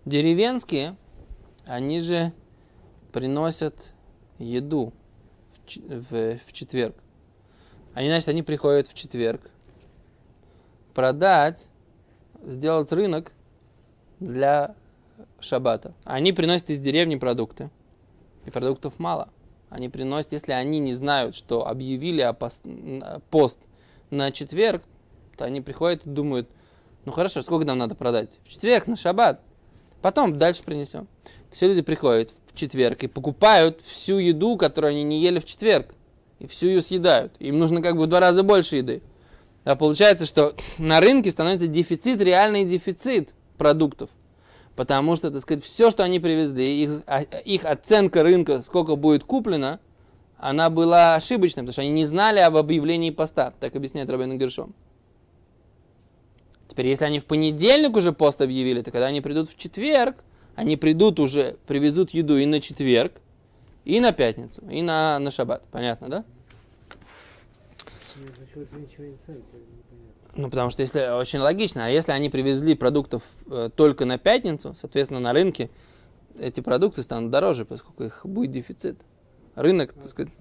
деревенские, 0.05 0.95
они 1.65 2.01
же 2.01 2.33
приносят 3.11 3.93
еду 4.37 4.93
в, 5.65 5.77
в, 5.77 6.37
в 6.37 6.53
четверг. 6.53 6.95
Они, 7.95 8.09
значит, 8.09 8.29
они 8.29 8.43
приходят 8.43 8.87
в 8.87 8.93
четверг 8.93 9.49
продать, 10.93 11.67
сделать 12.43 12.91
рынок 12.91 13.31
для 14.19 14.75
шаббата. 15.39 15.93
Они 16.03 16.31
приносят 16.31 16.69
из 16.69 16.79
деревни 16.79 17.15
продукты. 17.15 17.71
И 18.45 18.51
продуктов 18.51 18.99
мало. 18.99 19.29
Они 19.69 19.89
приносят, 19.89 20.33
если 20.33 20.51
они 20.51 20.79
не 20.79 20.93
знают, 20.93 21.35
что 21.35 21.67
объявили 21.67 22.21
о 22.21 22.33
пост 22.33 23.59
на 24.11 24.31
четверг, 24.31 24.83
то 25.37 25.45
они 25.45 25.61
приходят 25.61 26.05
и 26.05 26.09
думают, 26.09 26.49
ну 27.05 27.11
хорошо, 27.11 27.41
сколько 27.41 27.65
нам 27.65 27.77
надо 27.77 27.95
продать? 27.95 28.37
В 28.43 28.49
четверг, 28.49 28.87
на 28.87 28.95
шаббат. 28.95 29.41
Потом 30.01 30.37
дальше 30.37 30.63
принесем. 30.63 31.07
Все 31.51 31.67
люди 31.67 31.81
приходят 31.81 32.33
в 32.47 32.57
четверг 32.57 33.03
и 33.03 33.07
покупают 33.07 33.81
всю 33.85 34.17
еду, 34.17 34.57
которую 34.57 34.91
они 34.91 35.03
не 35.03 35.21
ели 35.21 35.39
в 35.39 35.45
четверг. 35.45 35.95
И 36.39 36.47
всю 36.47 36.67
ее 36.67 36.81
съедают. 36.81 37.33
Им 37.39 37.57
нужно 37.59 37.81
как 37.81 37.95
бы 37.95 38.03
в 38.03 38.07
два 38.07 38.19
раза 38.19 38.43
больше 38.43 38.77
еды. 38.77 39.01
А 39.63 39.75
получается, 39.75 40.25
что 40.25 40.55
на 40.77 40.99
рынке 40.99 41.31
становится 41.31 41.67
дефицит, 41.67 42.21
реальный 42.21 42.65
дефицит 42.65 43.33
продуктов. 43.57 44.09
Потому 44.75 45.15
что, 45.15 45.31
так 45.31 45.41
сказать, 45.41 45.63
все, 45.63 45.91
что 45.91 46.03
они 46.03 46.19
привезли, 46.19 46.83
их, 46.83 47.03
а- 47.07 47.21
их 47.21 47.63
оценка 47.65 48.23
рынка, 48.23 48.61
сколько 48.61 48.95
будет 48.95 49.23
куплено, 49.23 49.79
она 50.37 50.69
была 50.69 51.15
ошибочной, 51.15 51.61
потому 51.61 51.73
что 51.73 51.81
они 51.83 51.91
не 51.91 52.05
знали 52.05 52.39
об 52.39 52.57
объявлении 52.57 53.11
поста. 53.11 53.53
Так 53.59 53.75
объясняет 53.75 54.09
Рабин 54.09 54.37
Гершом. 54.37 54.73
Теперь, 56.73 56.87
если 56.87 57.05
они 57.05 57.19
в 57.19 57.25
понедельник 57.25 57.95
уже 57.95 58.13
пост 58.13 58.41
объявили, 58.41 58.81
то 58.81 58.89
когда 58.89 59.05
они 59.05 59.21
придут 59.21 59.47
в 59.47 59.55
четверг, 59.55 60.15
они 60.55 60.75
придут 60.75 61.19
уже, 61.19 61.55
привезут 61.67 62.09
еду 62.11 62.35
и 62.35 62.47
на 62.47 62.59
четверг, 62.59 63.13
и 63.85 63.99
на 63.99 64.11
пятницу, 64.11 64.63
и 64.67 64.81
на, 64.81 65.19
на 65.19 65.29
шаббат. 65.29 65.67
Понятно, 65.69 66.09
да? 66.09 66.25
Ну, 70.35 70.49
потому 70.49 70.71
что 70.71 70.81
если 70.81 71.15
очень 71.15 71.37
логично, 71.37 71.85
а 71.85 71.89
если 71.89 72.11
они 72.11 72.31
привезли 72.31 72.73
продуктов 72.73 73.21
э, 73.51 73.69
только 73.75 74.05
на 74.05 74.17
пятницу, 74.17 74.73
соответственно, 74.75 75.19
на 75.19 75.31
рынке 75.31 75.69
эти 76.39 76.61
продукты 76.61 77.03
станут 77.03 77.29
дороже, 77.29 77.65
поскольку 77.65 78.03
их 78.03 78.21
будет 78.23 78.49
дефицит. 78.49 78.97
Рынок, 79.53 79.93
так 79.93 80.09
сказать, 80.09 80.33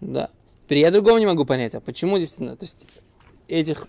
да. 0.00 0.28
Теперь 0.64 0.78
я 0.78 0.90
другого 0.90 1.18
не 1.18 1.26
могу 1.26 1.44
понять, 1.44 1.76
а 1.76 1.80
почему 1.80 2.18
действительно, 2.18 2.56
то 2.56 2.64
есть 2.64 2.88
этих, 3.46 3.86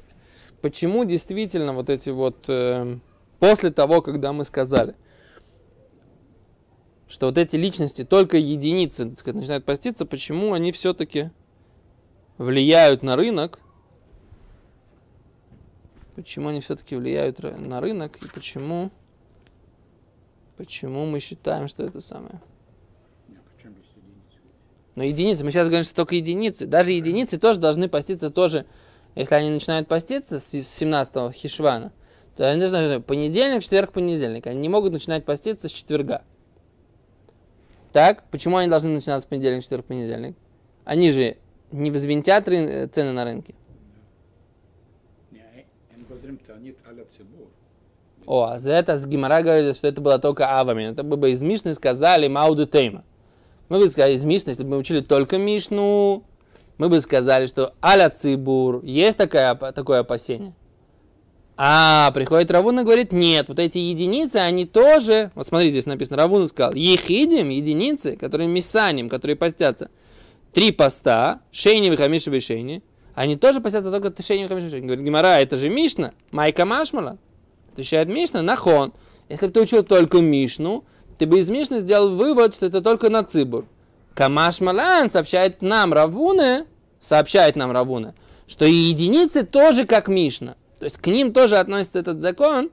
почему 0.65 1.05
действительно 1.05 1.73
вот 1.73 1.91
эти 1.91 2.09
вот, 2.09 2.49
э, 2.49 2.97
после 3.37 3.69
того, 3.69 4.01
когда 4.01 4.33
мы 4.33 4.43
сказали, 4.43 4.95
что 7.07 7.27
вот 7.27 7.37
эти 7.37 7.55
личности, 7.55 8.03
только 8.03 8.37
единицы, 8.37 9.05
так 9.05 9.15
сказать, 9.15 9.41
начинают 9.41 9.63
поститься, 9.63 10.07
почему 10.07 10.53
они 10.53 10.71
все-таки 10.71 11.29
влияют 12.39 13.03
на 13.03 13.15
рынок, 13.15 13.59
почему 16.15 16.47
они 16.47 16.61
все-таки 16.61 16.95
влияют 16.95 17.43
на 17.43 17.79
рынок 17.79 18.17
и 18.25 18.27
почему, 18.27 18.89
почему 20.57 21.05
мы 21.05 21.19
считаем, 21.19 21.67
что 21.67 21.83
это 21.83 22.01
самое. 22.01 22.41
Но 24.95 25.03
единицы, 25.03 25.45
мы 25.45 25.51
сейчас 25.51 25.67
говорим, 25.67 25.85
что 25.85 25.93
только 25.93 26.15
единицы. 26.15 26.65
Даже 26.65 26.91
единицы 26.93 27.37
тоже 27.37 27.59
должны 27.59 27.87
поститься 27.87 28.31
тоже. 28.31 28.65
Если 29.15 29.33
они 29.33 29.49
начинают 29.49 29.87
поститься 29.87 30.39
с 30.39 30.53
17-го 30.53 31.31
хишвана, 31.31 31.93
то 32.35 32.49
они 32.49 32.59
должны 32.59 32.99
понедельник, 32.99 33.63
четверг, 33.63 33.93
понедельник. 33.93 34.45
Они 34.45 34.59
не 34.59 34.69
могут 34.69 34.91
начинать 34.91 35.23
поститься 35.23 35.69
с 35.69 35.71
четверга. 35.71 36.21
Так, 37.93 38.23
почему 38.29 38.57
они 38.57 38.69
должны 38.69 38.89
начинаться 38.89 39.25
с 39.25 39.29
понедельник, 39.29 39.63
четверг, 39.63 39.85
понедельник? 39.85 40.35
Они 40.83 41.11
же 41.11 41.37
не 41.71 41.91
взвинтят 41.91 42.47
рын- 42.49 42.67
э, 42.67 42.87
цены 42.87 43.13
на 43.13 43.23
рынке. 43.23 43.55
О, 48.25 48.43
а 48.43 48.59
за 48.59 48.73
это 48.73 48.97
с 48.97 49.07
Гимара 49.07 49.41
говорили, 49.41 49.71
что 49.71 49.87
это 49.87 50.01
было 50.01 50.19
только 50.19 50.59
авами. 50.59 50.83
Это 50.83 51.03
бы, 51.03 51.15
бы 51.15 51.31
из 51.31 51.41
Мишны 51.41 51.73
сказали 51.73 52.27
Мауду 52.27 52.65
Тейма. 52.65 53.05
Мы 53.69 53.79
бы 53.79 53.87
сказали 53.87 54.13
из 54.13 54.25
Мишны, 54.25 54.49
если 54.49 54.63
бы 54.63 54.71
мы 54.71 54.77
учили 54.77 54.99
только 54.99 55.37
Мишну, 55.37 56.23
мы 56.77 56.89
бы 56.89 56.99
сказали, 56.99 57.45
что 57.45 57.73
Аля 57.83 58.09
Цибур, 58.09 58.83
есть 58.83 59.17
опа- 59.17 59.71
такое 59.71 59.99
опасение. 59.99 60.53
А 61.57 62.11
приходит 62.13 62.51
Равуна 62.51 62.81
и 62.81 62.83
говорит, 62.83 63.13
нет, 63.13 63.47
вот 63.47 63.59
эти 63.59 63.77
единицы, 63.77 64.37
они 64.37 64.65
тоже, 64.65 65.31
вот 65.35 65.47
смотри, 65.47 65.69
здесь 65.69 65.85
написано, 65.85 66.17
Равуна 66.17 66.47
сказал, 66.47 66.73
ехидим, 66.73 67.47
единицы, 67.49 68.17
которые 68.17 68.49
мисаним, 68.49 69.07
которые 69.07 69.37
постятся, 69.37 69.89
три 70.51 70.71
поста, 70.71 71.39
шейни, 71.51 71.89
вихамиши, 71.89 72.29
вишейни, 72.29 72.83
они 73.13 73.37
тоже 73.37 73.61
постятся 73.61 73.89
только 73.89 74.13
шейни, 74.21 74.43
вихамиши, 74.43 74.65
вишейни. 74.65 74.85
Говорит, 74.85 75.05
Гимара, 75.05 75.39
это 75.39 75.55
же 75.55 75.69
Мишна, 75.69 76.11
Майка 76.31 76.65
Машмала. 76.65 77.17
Отвечает 77.71 78.09
Мишна, 78.09 78.41
нахон. 78.41 78.91
Если 79.29 79.47
бы 79.47 79.53
ты 79.53 79.61
учил 79.61 79.83
только 79.83 80.19
Мишну, 80.19 80.83
ты 81.17 81.25
бы 81.25 81.39
из 81.39 81.49
Мишны 81.49 81.79
сделал 81.79 82.13
вывод, 82.13 82.53
что 82.53 82.65
это 82.65 82.81
только 82.81 83.09
на 83.09 83.23
Цибур. 83.23 83.65
Камаш 84.15 84.61
Малан 84.61 85.09
сообщает 85.09 85.61
нам 85.61 85.93
Равуны, 85.93 86.65
сообщает 87.01 87.57
нам 87.57 87.71
Равуны, 87.71 88.13
что 88.47 88.65
и 88.65 88.71
единицы 88.71 89.43
тоже 89.43 89.83
как 89.83 90.07
Мишна. 90.07 90.55
То 90.79 90.85
есть 90.85 90.97
к 90.97 91.07
ним 91.07 91.33
тоже 91.33 91.57
относится 91.57 91.99
этот 91.99 92.21
закон. 92.21 92.71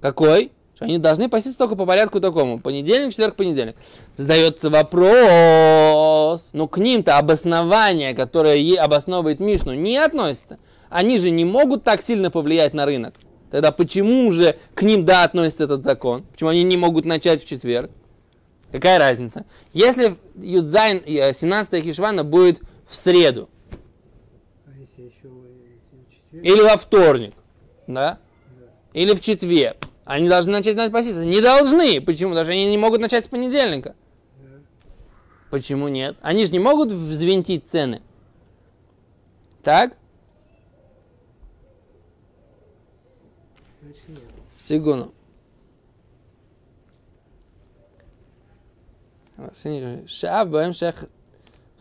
Какой? 0.00 0.52
Что 0.74 0.84
они 0.84 0.98
должны 0.98 1.28
поститься 1.28 1.58
только 1.58 1.76
по 1.76 1.86
порядку 1.86 2.20
такому. 2.20 2.60
Понедельник, 2.60 3.10
четверг, 3.10 3.36
понедельник. 3.36 3.76
Задается 4.16 4.68
вопрос. 4.68 6.50
Ну, 6.52 6.68
к 6.68 6.78
ним-то 6.78 7.18
обоснование, 7.18 8.12
которое 8.12 8.56
е- 8.56 8.78
обосновывает 8.78 9.40
Мишну, 9.40 9.72
не 9.74 9.96
относится. 9.96 10.58
Они 10.90 11.18
же 11.18 11.30
не 11.30 11.44
могут 11.44 11.82
так 11.82 12.02
сильно 12.02 12.30
повлиять 12.30 12.74
на 12.74 12.84
рынок. 12.84 13.14
Тогда 13.50 13.72
почему 13.72 14.30
же 14.32 14.58
к 14.74 14.82
ним, 14.82 15.04
да, 15.04 15.22
относится 15.22 15.64
этот 15.64 15.84
закон? 15.84 16.24
Почему 16.32 16.50
они 16.50 16.62
не 16.62 16.76
могут 16.76 17.04
начать 17.04 17.42
в 17.42 17.46
четверг? 17.46 17.90
Какая 18.76 18.98
разница? 18.98 19.46
Если 19.72 20.18
Юдзайн, 20.34 21.02
э, 21.06 21.32
17 21.32 21.82
Хишвана 21.82 22.24
будет 22.24 22.60
в 22.86 22.94
среду 22.94 23.48
А 24.66 24.78
если 24.78 25.04
еще 25.04 25.30
или 26.42 26.60
во 26.60 26.76
вторник, 26.76 27.32
да? 27.86 28.18
Да. 28.60 28.66
Или 28.92 29.14
в 29.14 29.20
четверг, 29.20 29.78
они 30.04 30.28
должны 30.28 30.52
начать 30.52 30.76
на 30.76 30.90
поститься. 30.90 31.24
Не 31.24 31.40
должны. 31.40 32.02
Почему? 32.02 32.34
Даже 32.34 32.52
они 32.52 32.68
не 32.68 32.76
могут 32.76 33.00
начать 33.00 33.24
с 33.24 33.28
понедельника. 33.28 33.94
Да. 34.42 34.58
Почему 35.50 35.88
нет? 35.88 36.18
Они 36.20 36.44
же 36.44 36.52
не 36.52 36.58
могут 36.58 36.92
взвинтить 36.92 37.66
цены. 37.66 38.02
Так? 39.62 39.96
Секунду. 44.58 45.14
Шааб 50.06 50.48
баем 50.48 50.72
шех 50.72 51.08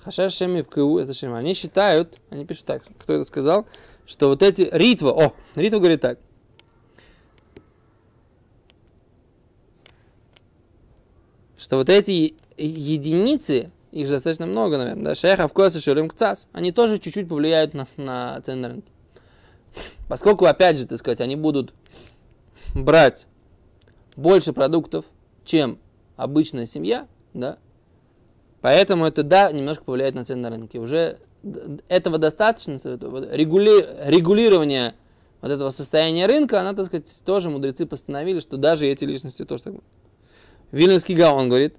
хашаш 0.03 0.33
шем 0.33 0.59
ипкау, 0.59 0.97
это 0.97 1.13
шем. 1.13 1.33
Они 1.33 1.53
считают, 1.53 2.19
они 2.29 2.45
пишут 2.45 2.65
так, 2.65 2.83
кто 2.99 3.13
это 3.13 3.25
сказал, 3.25 3.65
что 4.05 4.29
вот 4.29 4.43
эти 4.43 4.67
ритва, 4.71 5.11
о, 5.11 5.33
ритва 5.55 5.79
говорит 5.79 6.01
так. 6.01 6.19
Что 11.57 11.77
вот 11.77 11.89
эти 11.89 12.35
единицы, 12.57 13.71
их 13.91 14.07
же 14.07 14.13
достаточно 14.13 14.45
много, 14.45 14.77
наверное, 14.77 15.03
да, 15.03 15.15
шеха, 15.15 15.47
вкус 15.47 15.75
и 15.75 15.79
шерим 15.79 16.09
кцас, 16.09 16.49
они 16.51 16.71
тоже 16.71 16.99
чуть-чуть 16.99 17.27
повлияют 17.27 17.73
на, 17.73 17.87
на 17.97 18.39
цены 18.41 18.61
на 18.61 18.67
рынке. 18.69 18.91
Поскольку, 20.07 20.45
опять 20.45 20.77
же, 20.77 20.85
так 20.85 20.99
сказать, 20.99 21.21
они 21.21 21.35
будут 21.35 21.73
брать 22.75 23.25
больше 24.15 24.53
продуктов, 24.53 25.05
чем 25.43 25.79
обычная 26.17 26.65
семья, 26.65 27.07
да, 27.35 27.57
поэтому 28.61 29.05
это, 29.05 29.23
да, 29.23 29.51
немножко 29.51 29.83
повлияет 29.83 30.15
на 30.15 30.25
цены 30.25 30.41
на 30.41 30.49
рынке. 30.49 30.79
Уже 30.79 31.19
этого 31.89 32.17
достаточно, 32.17 32.79
регулирование 33.31 34.95
вот 35.41 35.51
этого 35.51 35.69
состояния 35.69 36.25
рынка, 36.25 36.59
она, 36.59 36.73
так 36.73 36.87
сказать, 36.87 37.21
тоже 37.23 37.49
мудрецы 37.49 37.85
постановили, 37.85 38.39
что 38.39 38.57
даже 38.57 38.87
эти 38.87 39.05
личности 39.05 39.45
тоже 39.45 39.63
так 39.63 39.73
будут. 39.73 39.87
Вильнюсский 40.71 41.13
Гаон 41.13 41.49
говорит, 41.49 41.75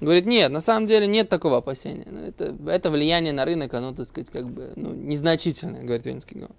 говорит, 0.00 0.26
нет, 0.26 0.52
на 0.52 0.60
самом 0.60 0.86
деле 0.86 1.06
нет 1.06 1.28
такого 1.28 1.56
опасения. 1.56 2.06
Ну, 2.08 2.20
это, 2.20 2.56
это 2.68 2.90
влияние 2.90 3.32
на 3.32 3.44
рынок, 3.44 3.74
оно, 3.74 3.92
так 3.92 4.06
сказать, 4.06 4.30
как 4.30 4.48
бы, 4.48 4.72
ну, 4.76 4.92
незначительное, 4.92 5.82
говорит 5.82 6.06
Вильнюсский 6.06 6.38
Гаон. 6.38 6.54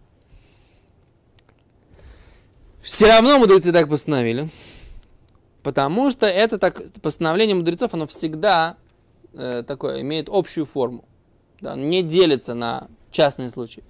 Все 2.81 3.07
равно 3.07 3.37
мудрецы 3.37 3.71
так 3.71 3.87
постановили. 3.87 4.49
Потому 5.63 6.09
что 6.09 6.25
это 6.25 6.57
так, 6.57 6.81
постановление 7.01 7.55
мудрецов, 7.55 7.93
оно 7.93 8.07
всегда 8.07 8.77
э, 9.33 9.63
такое, 9.65 10.01
имеет 10.01 10.27
общую 10.29 10.65
форму. 10.65 11.05
Да, 11.59 11.75
не 11.75 12.01
делится 12.01 12.55
на 12.55 12.87
частные 13.11 13.49
случаи. 13.49 13.83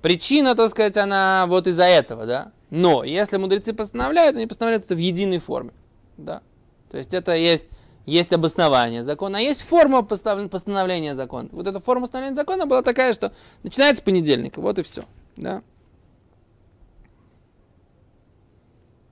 Причина, 0.00 0.54
так 0.54 0.70
сказать, 0.70 0.96
она 0.96 1.46
вот 1.48 1.66
из-за 1.66 1.84
этого, 1.84 2.26
да. 2.26 2.52
Но 2.70 3.02
если 3.02 3.36
мудрецы 3.36 3.72
постановляют, 3.72 4.36
они 4.36 4.46
постановляют 4.46 4.84
это 4.84 4.94
в 4.94 4.98
единой 4.98 5.40
форме, 5.40 5.72
да. 6.16 6.42
То 6.90 6.98
есть 6.98 7.12
это 7.14 7.34
есть, 7.34 7.64
есть 8.06 8.32
обоснование 8.32 9.02
закона, 9.02 9.38
а 9.38 9.40
есть 9.40 9.62
форма 9.62 10.02
постановления 10.02 11.16
закона. 11.16 11.48
Вот 11.50 11.66
эта 11.66 11.80
форма 11.80 12.02
постановления 12.02 12.36
закона 12.36 12.66
была 12.66 12.82
такая, 12.82 13.12
что 13.12 13.32
начинается 13.64 14.02
с 14.02 14.04
понедельника, 14.04 14.60
вот 14.60 14.78
и 14.78 14.82
все, 14.82 15.02
да. 15.36 15.62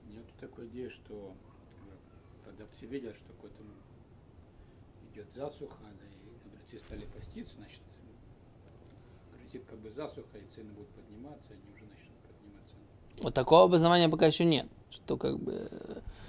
Нет 0.09 0.27
такой 0.39 0.69
идеи, 0.69 0.91
что 0.91 1.35
продавцы 2.77 2.87
видят, 2.87 3.17
что 3.17 3.27
какой-то 3.33 3.63
идет 5.13 5.27
засуха, 5.35 5.77
да, 5.81 6.07
и 6.07 6.49
мудрецы 6.49 6.79
стали 6.85 7.07
поститься, 7.07 7.55
значит, 7.57 7.81
грозит 9.39 9.65
как 9.69 9.79
бы 9.79 9.91
засуха, 9.91 10.39
и 10.39 10.55
цены 10.55 10.73
будут 10.73 10.89
подниматься, 10.91 11.51
они 11.51 11.63
уже 11.75 11.85
начнут 11.85 12.17
подниматься. 12.29 12.75
Вот 13.23 13.35
такого 13.35 13.65
обоснования 13.65 14.09
пока 14.09 14.27
еще 14.27 14.45
нет. 14.45 14.67
Что 14.91 15.17
как 15.17 15.39
бы... 15.39 15.69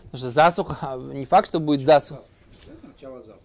Потому 0.06 0.18
что 0.18 0.30
засуха, 0.30 0.96
не 0.98 1.26
факт, 1.26 1.48
что 1.48 1.60
будет 1.60 1.86
засуха. 1.86 2.24
Это 2.66 2.88
начало 2.88 3.22
засухи, 3.22 3.44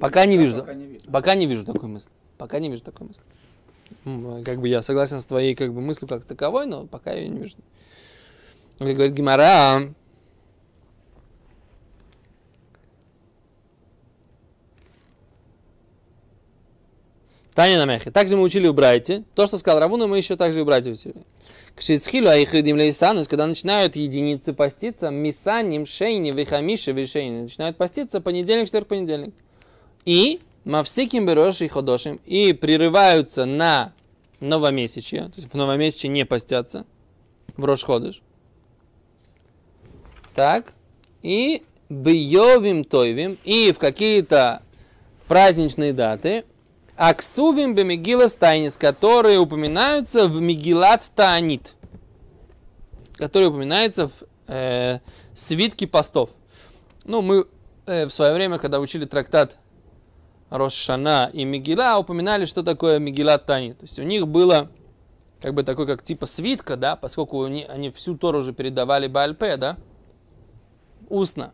Пока 0.00 0.26
не 0.26 0.36
вижу. 0.36 0.58
Пока 0.58 0.74
не 0.74 0.86
видно. 0.86 1.12
Пока 1.12 1.34
не 1.34 1.46
вижу 1.46 1.64
такой 1.64 1.88
мысли. 1.88 2.10
Пока 2.38 2.58
не 2.58 2.68
вижу 2.70 2.82
такой 2.82 3.06
мысли. 3.08 3.22
М, 4.04 4.44
Как 4.44 4.60
бы 4.60 4.68
я 4.68 4.82
согласен 4.82 5.20
с 5.20 5.26
твоей 5.26 5.54
как 5.54 5.72
бы 5.72 5.80
мыслью 5.80 6.08
как 6.08 6.24
таковой, 6.24 6.66
но 6.66 6.86
пока 6.86 7.12
я 7.12 7.20
ее 7.20 7.28
не 7.28 7.38
вижу. 7.40 7.56
Как 8.78 8.88
говорит 8.94 9.14
Гимара, 9.14 9.94
Таня 17.54 17.78
Намехи. 17.78 18.10
Также 18.10 18.36
мы 18.36 18.42
учили 18.42 18.66
у 18.68 18.74
Брайте. 18.74 19.24
То, 19.34 19.46
что 19.46 19.56
сказал 19.56 19.80
Равуна, 19.80 20.06
мы 20.06 20.18
еще 20.18 20.36
также 20.36 20.58
и 20.58 20.62
у 20.62 20.66
Брайте 20.66 20.90
учили. 20.90 21.14
Кшицхилу, 21.74 22.28
а 22.28 22.36
их 22.36 22.52
лейсанус, 22.52 23.28
когда 23.28 23.46
начинают 23.46 23.96
единицы 23.96 24.52
поститься, 24.52 25.08
мисаним, 25.08 25.86
шейни, 25.86 26.32
вихамиши, 26.32 26.92
вишейни, 26.92 27.42
начинают 27.42 27.78
поститься 27.78 28.20
понедельник, 28.20 28.66
четверг, 28.66 28.88
понедельник. 28.88 29.34
И 30.06 30.40
мавсиким 30.64 31.28
и 31.28 31.68
ходошим, 31.68 32.20
и 32.24 32.52
прерываются 32.54 33.44
на 33.44 33.92
новомесячье, 34.40 35.24
то 35.24 35.32
есть 35.36 35.52
в 35.52 35.56
новомесячье 35.56 36.08
не 36.08 36.24
постятся, 36.24 36.86
в 37.56 37.64
Рошходыш. 37.64 38.22
Так, 40.34 40.72
и 41.22 41.62
бьевим 41.88 42.84
тойвим, 42.84 43.38
и 43.44 43.72
в 43.72 43.78
какие-то 43.78 44.62
праздничные 45.28 45.92
даты, 45.92 46.44
Аксувим 46.96 47.74
бемегила 47.74 48.26
стайнис, 48.26 48.78
которые 48.78 49.38
упоминаются 49.38 50.28
в 50.28 50.40
Мегилат 50.40 51.10
Таанит, 51.14 51.74
который 53.16 53.48
упоминается 53.48 54.08
в 54.08 54.12
э, 54.46 55.00
свитке 55.34 55.86
постов. 55.86 56.30
Ну, 57.04 57.20
мы 57.20 57.46
э, 57.84 58.06
в 58.06 58.10
свое 58.10 58.32
время, 58.32 58.58
когда 58.58 58.80
учили 58.80 59.04
трактат 59.04 59.58
Рошана 60.50 61.30
и 61.32 61.44
Мегила, 61.44 61.98
упоминали, 61.98 62.44
что 62.44 62.62
такое 62.62 62.98
Мегилат 62.98 63.46
Таанит. 63.46 63.78
То 63.78 63.84
есть 63.84 63.98
у 63.98 64.02
них 64.02 64.28
было 64.28 64.70
как 65.40 65.54
бы 65.54 65.62
такой, 65.62 65.86
как 65.86 66.02
типа 66.02 66.26
свитка, 66.26 66.76
да, 66.76 66.96
поскольку 66.96 67.44
они, 67.44 67.64
они 67.68 67.90
всю 67.90 68.16
Тору 68.16 68.40
уже 68.40 68.52
передавали 68.52 69.06
Бальпе, 69.06 69.56
да, 69.56 69.76
устно. 71.08 71.52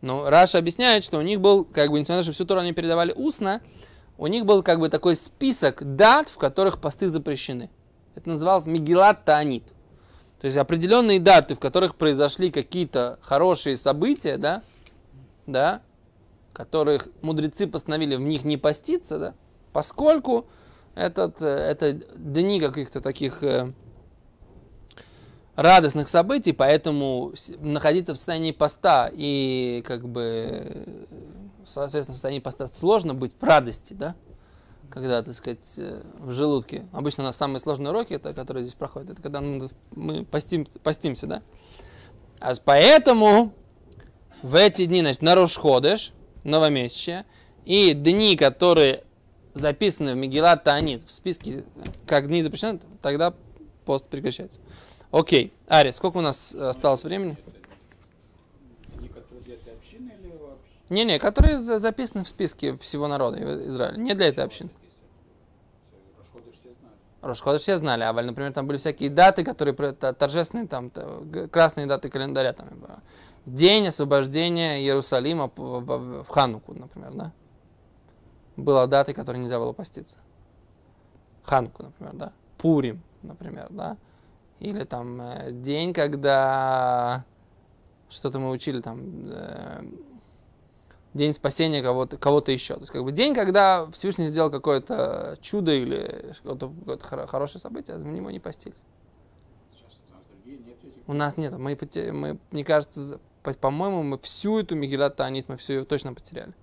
Но 0.00 0.28
Раша 0.28 0.58
объясняет, 0.58 1.02
что 1.02 1.18
у 1.18 1.22
них 1.22 1.40
был, 1.40 1.64
как 1.64 1.90
бы, 1.90 1.98
несмотря 1.98 2.16
на 2.16 2.20
то, 2.20 2.24
что 2.24 2.32
всю 2.32 2.44
Тору 2.44 2.60
они 2.60 2.72
передавали 2.72 3.12
устно, 3.16 3.62
у 4.18 4.26
них 4.26 4.44
был 4.44 4.62
как 4.62 4.78
бы 4.78 4.88
такой 4.88 5.16
список 5.16 5.96
дат, 5.96 6.28
в 6.28 6.36
которых 6.36 6.80
посты 6.80 7.08
запрещены. 7.08 7.70
Это 8.14 8.28
называлось 8.28 8.66
Мегилат 8.66 9.24
Таанит. 9.24 9.64
То 10.40 10.46
есть 10.46 10.58
определенные 10.58 11.20
даты, 11.20 11.54
в 11.54 11.58
которых 11.58 11.96
произошли 11.96 12.50
какие-то 12.50 13.18
хорошие 13.22 13.76
события, 13.78 14.36
да, 14.36 14.62
да, 15.46 15.80
которых 16.54 17.08
мудрецы 17.20 17.66
постановили 17.66 18.14
в 18.14 18.20
них 18.20 18.44
не 18.44 18.56
поститься, 18.56 19.18
да, 19.18 19.34
поскольку 19.72 20.46
этот, 20.94 21.42
э, 21.42 21.46
это 21.46 21.92
дни 22.16 22.60
каких-то 22.60 23.00
таких 23.00 23.42
э, 23.42 23.72
радостных 25.56 26.08
событий, 26.08 26.52
поэтому 26.52 27.32
находиться 27.58 28.14
в 28.14 28.16
состоянии 28.16 28.52
поста 28.52 29.10
и 29.12 29.82
как 29.86 30.08
бы 30.08 30.22
э, 30.22 31.04
соответственно 31.66 32.14
в 32.14 32.16
состоянии 32.16 32.40
поста 32.40 32.68
сложно 32.68 33.14
быть 33.14 33.34
в 33.38 33.42
радости, 33.42 33.92
да, 33.92 34.14
когда, 34.90 35.22
так 35.22 35.34
сказать, 35.34 35.74
в 36.20 36.30
желудке. 36.30 36.86
Обычно 36.92 37.24
у 37.24 37.26
нас 37.26 37.36
самые 37.36 37.58
сложные 37.58 37.90
уроки, 37.90 38.12
это, 38.12 38.32
которые 38.32 38.62
здесь 38.62 38.76
проходят, 38.76 39.10
это 39.10 39.20
когда 39.20 39.40
мы 39.40 40.24
постим, 40.24 40.66
постимся, 40.84 41.26
да. 41.26 41.42
А 42.38 42.52
поэтому 42.64 43.52
в 44.42 44.54
эти 44.54 44.84
дни, 44.84 45.00
значит, 45.00 45.22
на 45.22 45.34
Рошходыш, 45.34 46.12
новомесячие, 46.44 47.24
и 47.64 47.92
дни, 47.94 48.36
которые 48.36 49.02
записаны 49.54 50.12
в 50.14 50.16
Мегилат 50.16 50.64
Таанит, 50.64 51.02
в 51.06 51.12
списке, 51.12 51.50
э, 51.60 51.62
как 52.06 52.28
дни 52.28 52.42
запрещены, 52.42 52.80
тогда 53.02 53.34
пост 53.84 54.06
прекращается. 54.06 54.60
Окей. 55.10 55.52
Ари, 55.68 55.90
сколько 55.90 56.18
у 56.18 56.20
нас 56.20 56.54
осталось 56.54 57.04
времени? 57.04 57.36
Не-не, 60.90 61.18
которые 61.18 61.60
за- 61.60 61.78
записаны 61.78 62.24
в 62.24 62.28
списке 62.28 62.76
всего 62.78 63.08
народа 63.08 63.66
Израиля. 63.68 63.96
Не 63.96 64.14
для 64.14 64.28
этой 64.28 64.44
общины. 64.44 64.70
Расходы 67.22 67.58
все 67.58 67.78
знали. 67.78 68.02
А, 68.02 68.12
например, 68.12 68.52
там 68.52 68.66
были 68.66 68.76
всякие 68.76 69.08
даты, 69.08 69.44
которые 69.44 69.74
торжественные, 69.74 70.66
там, 70.66 70.90
красные 71.50 71.86
даты 71.86 72.10
календаря. 72.10 72.52
Там, 72.52 72.68
э, 72.86 72.96
день 73.46 73.88
освобождения 73.88 74.80
Иерусалима 74.80 75.50
в, 75.54 76.24
Хануку, 76.24 76.74
например, 76.74 77.12
да? 77.14 77.32
Была 78.56 78.86
дата, 78.86 79.12
которой 79.12 79.38
нельзя 79.38 79.58
было 79.58 79.72
поститься. 79.72 80.18
Хануку, 81.42 81.82
например, 81.82 82.14
да? 82.14 82.32
Пурим, 82.58 83.02
например, 83.22 83.68
да? 83.70 83.96
Или 84.60 84.84
там 84.84 85.20
э, 85.20 85.50
день, 85.50 85.92
когда 85.92 87.24
что-то 88.08 88.38
мы 88.38 88.50
учили 88.50 88.80
там 88.80 89.26
э, 89.26 89.82
день 91.14 91.32
спасения 91.32 91.82
кого-то, 91.82 92.16
кого-то 92.16 92.52
еще. 92.52 92.74
То 92.74 92.80
есть, 92.80 92.92
как 92.92 93.04
бы 93.04 93.12
день, 93.12 93.34
когда 93.34 93.86
Всевышний 93.90 94.28
сделал 94.28 94.50
какое-то 94.50 95.36
чудо 95.40 95.72
или 95.72 96.32
какое-то 96.42 97.06
хоро- 97.06 97.26
хорошее 97.26 97.60
событие, 97.60 97.96
мы 97.98 98.12
него 98.12 98.30
не 98.30 98.40
постились. 98.40 98.82
Сейчас 99.72 99.98
у 100.08 100.14
нас 100.14 100.22
другие 100.30 100.58
нет 100.58 100.76
этих. 100.82 101.08
У 101.08 101.12
нас 101.12 101.36
нет. 101.36 101.52
Мы, 101.58 101.76
мы 102.12 102.38
мне 102.50 102.64
кажется, 102.64 103.20
по-моему, 103.52 104.02
мы 104.02 104.18
всю 104.18 104.58
эту 104.58 104.74
Мегилат 104.74 105.16
Таанит, 105.16 105.48
мы 105.48 105.56
всю 105.56 105.74
ее 105.74 105.84
точно 105.84 106.14
потеряли. 106.14 106.54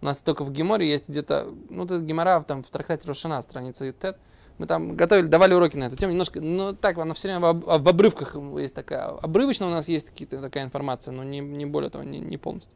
У 0.00 0.06
нас 0.06 0.22
только 0.22 0.44
в 0.44 0.52
Геморе 0.52 0.88
есть 0.88 1.08
где-то, 1.08 1.48
ну, 1.70 1.84
это 1.84 1.98
Гемора 1.98 2.42
там 2.42 2.62
в 2.62 2.70
трактате 2.70 3.08
Рошана, 3.08 3.40
страница 3.42 3.84
Ютет. 3.86 4.18
Мы 4.58 4.66
там 4.66 4.96
готовили, 4.96 5.26
давали 5.26 5.54
уроки 5.54 5.76
на 5.76 5.84
эту 5.84 5.96
тему 5.96 6.12
немножко, 6.12 6.40
но 6.40 6.72
так, 6.74 6.98
она 6.98 7.14
все 7.14 7.28
время 7.28 7.40
в, 7.40 7.44
об- 7.46 7.64
в 7.64 7.88
обрывках 7.88 8.36
есть 8.58 8.74
такая, 8.74 9.06
обрывочно 9.06 9.66
у 9.66 9.70
нас 9.70 9.88
есть 9.88 10.10
какие-то 10.10 10.40
такая 10.40 10.64
информация, 10.64 11.12
но 11.12 11.24
не, 11.24 11.40
не 11.40 11.66
более 11.66 11.90
того, 11.90 12.04
не, 12.04 12.20
не 12.20 12.36
полностью. 12.36 12.70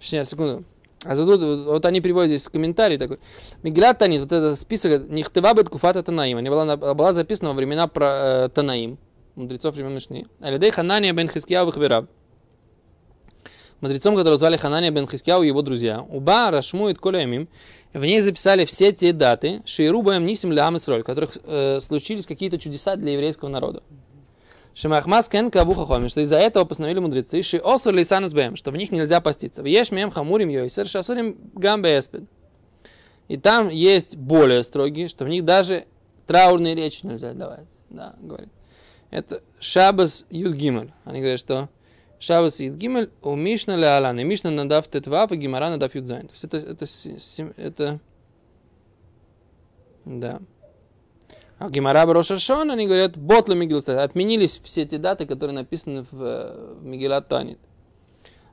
Сейчас, 0.00 0.30
секунду. 0.30 0.64
А 1.04 1.14
тут, 1.14 1.66
вот, 1.66 1.84
они 1.84 2.00
приводят 2.00 2.30
здесь 2.30 2.48
комментарий 2.48 2.96
такой. 2.96 3.20
Мегилат 3.62 3.98
Танит, 3.98 4.22
вот 4.22 4.32
этот 4.32 4.58
список, 4.58 5.08
Нихтева 5.08 5.54
бет 5.54 5.68
куфата 5.68 6.02
Танаим, 6.02 6.38
она 6.38 6.76
была, 6.76 6.94
была 6.94 7.12
записана 7.12 7.50
во 7.50 7.56
времена 7.56 7.86
про, 7.86 8.46
э, 8.46 8.48
Танаим, 8.48 8.98
мудрецов 9.34 9.74
времен 9.74 9.94
Мишны. 9.94 10.24
Алидей 10.40 10.70
Ханания 10.70 11.12
бен 11.12 11.28
Хискияу 11.28 11.66
Вихверав. 11.66 12.06
Мудрецом, 13.84 14.16
которого 14.16 14.38
звали 14.38 14.56
Ханания 14.56 14.90
бен 14.90 15.06
Хискияу 15.06 15.42
и 15.42 15.48
его 15.48 15.60
друзья. 15.60 16.00
Уба 16.08 16.50
Рашмует 16.50 16.98
Коляемим. 16.98 17.48
В 17.92 18.02
ней 18.02 18.22
записали 18.22 18.64
все 18.64 18.92
те 18.92 19.12
даты, 19.12 19.60
Шейрубаем 19.66 20.24
Нисим 20.24 20.52
Лям 20.52 20.78
Исроль, 20.78 21.02
в 21.02 21.04
которых 21.04 21.36
э, 21.44 21.80
случились 21.80 22.26
какие-то 22.26 22.56
чудеса 22.56 22.96
для 22.96 23.12
еврейского 23.12 23.50
народа. 23.50 23.82
Шимахмас 24.72 25.28
кен 25.28 25.50
кавуха 25.50 26.08
что 26.08 26.22
из-за 26.22 26.38
этого 26.38 26.64
постановили 26.64 27.00
мудрецы, 27.00 27.42
ши 27.42 27.58
осур 27.58 27.92
лейсан 27.92 28.26
что 28.56 28.70
в 28.70 28.76
них 28.78 28.90
нельзя 28.90 29.20
поститься. 29.20 29.62
В 29.62 29.66
еш 29.66 29.90
мем 29.90 30.10
хамурим 30.10 30.48
йойсер 30.48 30.86
шасурим 30.86 31.36
гамбе 31.52 31.98
эспид. 31.98 32.24
И 33.28 33.36
там 33.36 33.68
есть 33.68 34.16
более 34.16 34.62
строгие, 34.62 35.08
что 35.08 35.26
в 35.26 35.28
них 35.28 35.44
даже 35.44 35.84
траурные 36.26 36.74
речи 36.74 37.00
нельзя 37.04 37.34
давать. 37.34 37.66
Да, 37.90 38.14
говорит. 38.18 38.48
Это 39.10 39.42
Шабас 39.60 40.24
Юдгимель. 40.30 40.90
Они 41.04 41.20
говорят, 41.20 41.38
что 41.38 41.68
Шабас 42.24 42.58
Юдгимель 42.58 43.10
у 43.22 43.34
Мишна 43.34 43.76
ле 43.76 43.86
Алан. 43.86 44.18
И 44.18 44.24
Мишна 44.24 44.50
надав 44.50 44.88
тетвав, 44.88 45.30
и 45.32 45.36
Гимара 45.36 45.68
надав 45.68 45.94
Юдзайн. 45.94 46.28
То 46.28 46.32
есть 46.32 46.44
это, 46.44 46.56
это, 46.56 47.54
это, 47.58 48.00
да. 50.06 50.40
А 51.58 51.68
Гимара 51.68 52.06
Рошашон, 52.06 52.70
они 52.70 52.86
говорят, 52.86 53.18
ботла 53.18 53.52
Мигилат 53.52 53.88
Отменились 53.90 54.58
все 54.64 54.82
эти 54.82 54.96
даты, 54.96 55.26
которые 55.26 55.54
написаны 55.54 56.06
в, 56.10 56.12
в 56.12 56.82
Мигилат 56.82 57.28
Танит. 57.28 57.58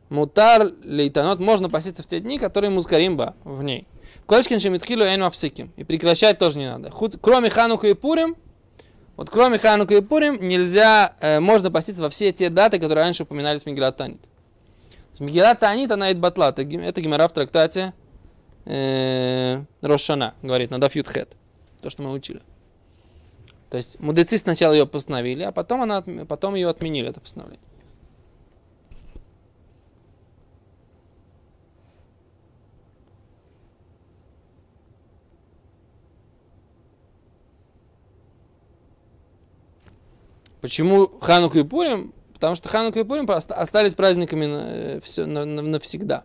Мутар 0.09 0.73
лейтанот, 0.83 1.39
можно 1.39 1.69
поститься 1.69 2.03
в 2.03 2.07
те 2.07 2.19
дни, 2.19 2.37
которые 2.39 2.71
мускаримба 2.71 3.35
в 3.45 3.63
ней. 3.63 3.87
Колечкин 4.27 4.59
шемитхилу 4.59 5.05
авсиким. 5.25 5.71
И 5.77 5.85
прекращать 5.85 6.37
тоже 6.37 6.59
не 6.59 6.69
надо. 6.69 6.91
Кроме 7.21 7.49
Ханука 7.49 7.87
и 7.87 7.93
Пурим, 7.93 8.35
вот 9.17 9.29
кроме 9.29 9.57
Ханука 9.57 9.95
и 9.95 10.01
Пурим, 10.01 10.45
нельзя, 10.45 11.15
э, 11.19 11.39
можно 11.39 11.69
поститься 11.71 12.01
во 12.01 12.09
все 12.09 12.31
те 12.31 12.49
даты, 12.49 12.79
которые 12.79 13.03
раньше 13.03 13.23
упоминались 13.23 13.63
в 13.63 13.65
Мигилат 13.65 13.97
Танит. 13.97 14.21
Мигилат 15.21 15.59
Танит, 15.59 15.91
она 15.91 16.11
батла. 16.13 16.49
Это, 16.49 16.63
это 16.63 16.99
гемора 16.99 17.27
в 17.27 17.33
трактате 17.33 17.93
э, 18.65 19.63
Рошана, 19.81 20.33
говорит, 20.41 20.71
на 20.71 20.79
Дафьют 20.79 21.07
То, 21.81 21.89
что 21.89 22.01
мы 22.01 22.11
учили. 22.11 22.41
То 23.69 23.77
есть 23.77 23.99
мудрецы 23.99 24.37
сначала 24.37 24.73
ее 24.73 24.87
постановили, 24.87 25.43
а 25.43 25.51
потом, 25.51 25.83
она, 25.83 26.03
потом 26.27 26.55
ее 26.55 26.69
отменили, 26.69 27.07
это 27.07 27.21
постановление. 27.21 27.65
Почему 40.61 41.07
Ханука 41.19 41.59
и 41.59 41.63
Пурим? 41.63 42.13
Потому 42.33 42.55
что 42.55 42.69
Ханука 42.69 42.99
и 42.99 43.03
Пурим 43.03 43.29
остались 43.29 43.93
праздниками 43.95 44.45
э, 44.45 44.99
все, 45.01 45.25
навсегда. 45.25 46.23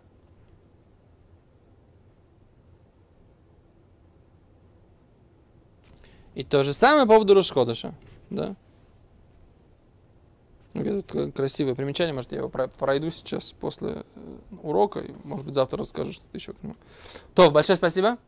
И 6.35 6.43
то 6.43 6.63
же 6.63 6.71
самое 6.71 7.07
по 7.07 7.13
поводу 7.13 7.33
Рошходыша. 7.33 7.95
Да? 8.29 8.55
Тут 10.73 11.33
красивое 11.33 11.73
примечание, 11.73 12.13
может, 12.13 12.31
я 12.31 12.37
его 12.37 12.49
пройду 12.49 13.09
сейчас 13.09 13.53
после 13.53 14.03
э, 14.13 14.37
урока, 14.61 14.99
и, 14.99 15.11
может 15.23 15.47
быть, 15.47 15.55
завтра 15.55 15.79
расскажу 15.79 16.13
что-то 16.13 16.37
еще 16.37 16.53
к 16.53 16.61
нему. 16.61 16.75
То, 17.33 17.49
большое 17.49 17.75
спасибо. 17.75 18.19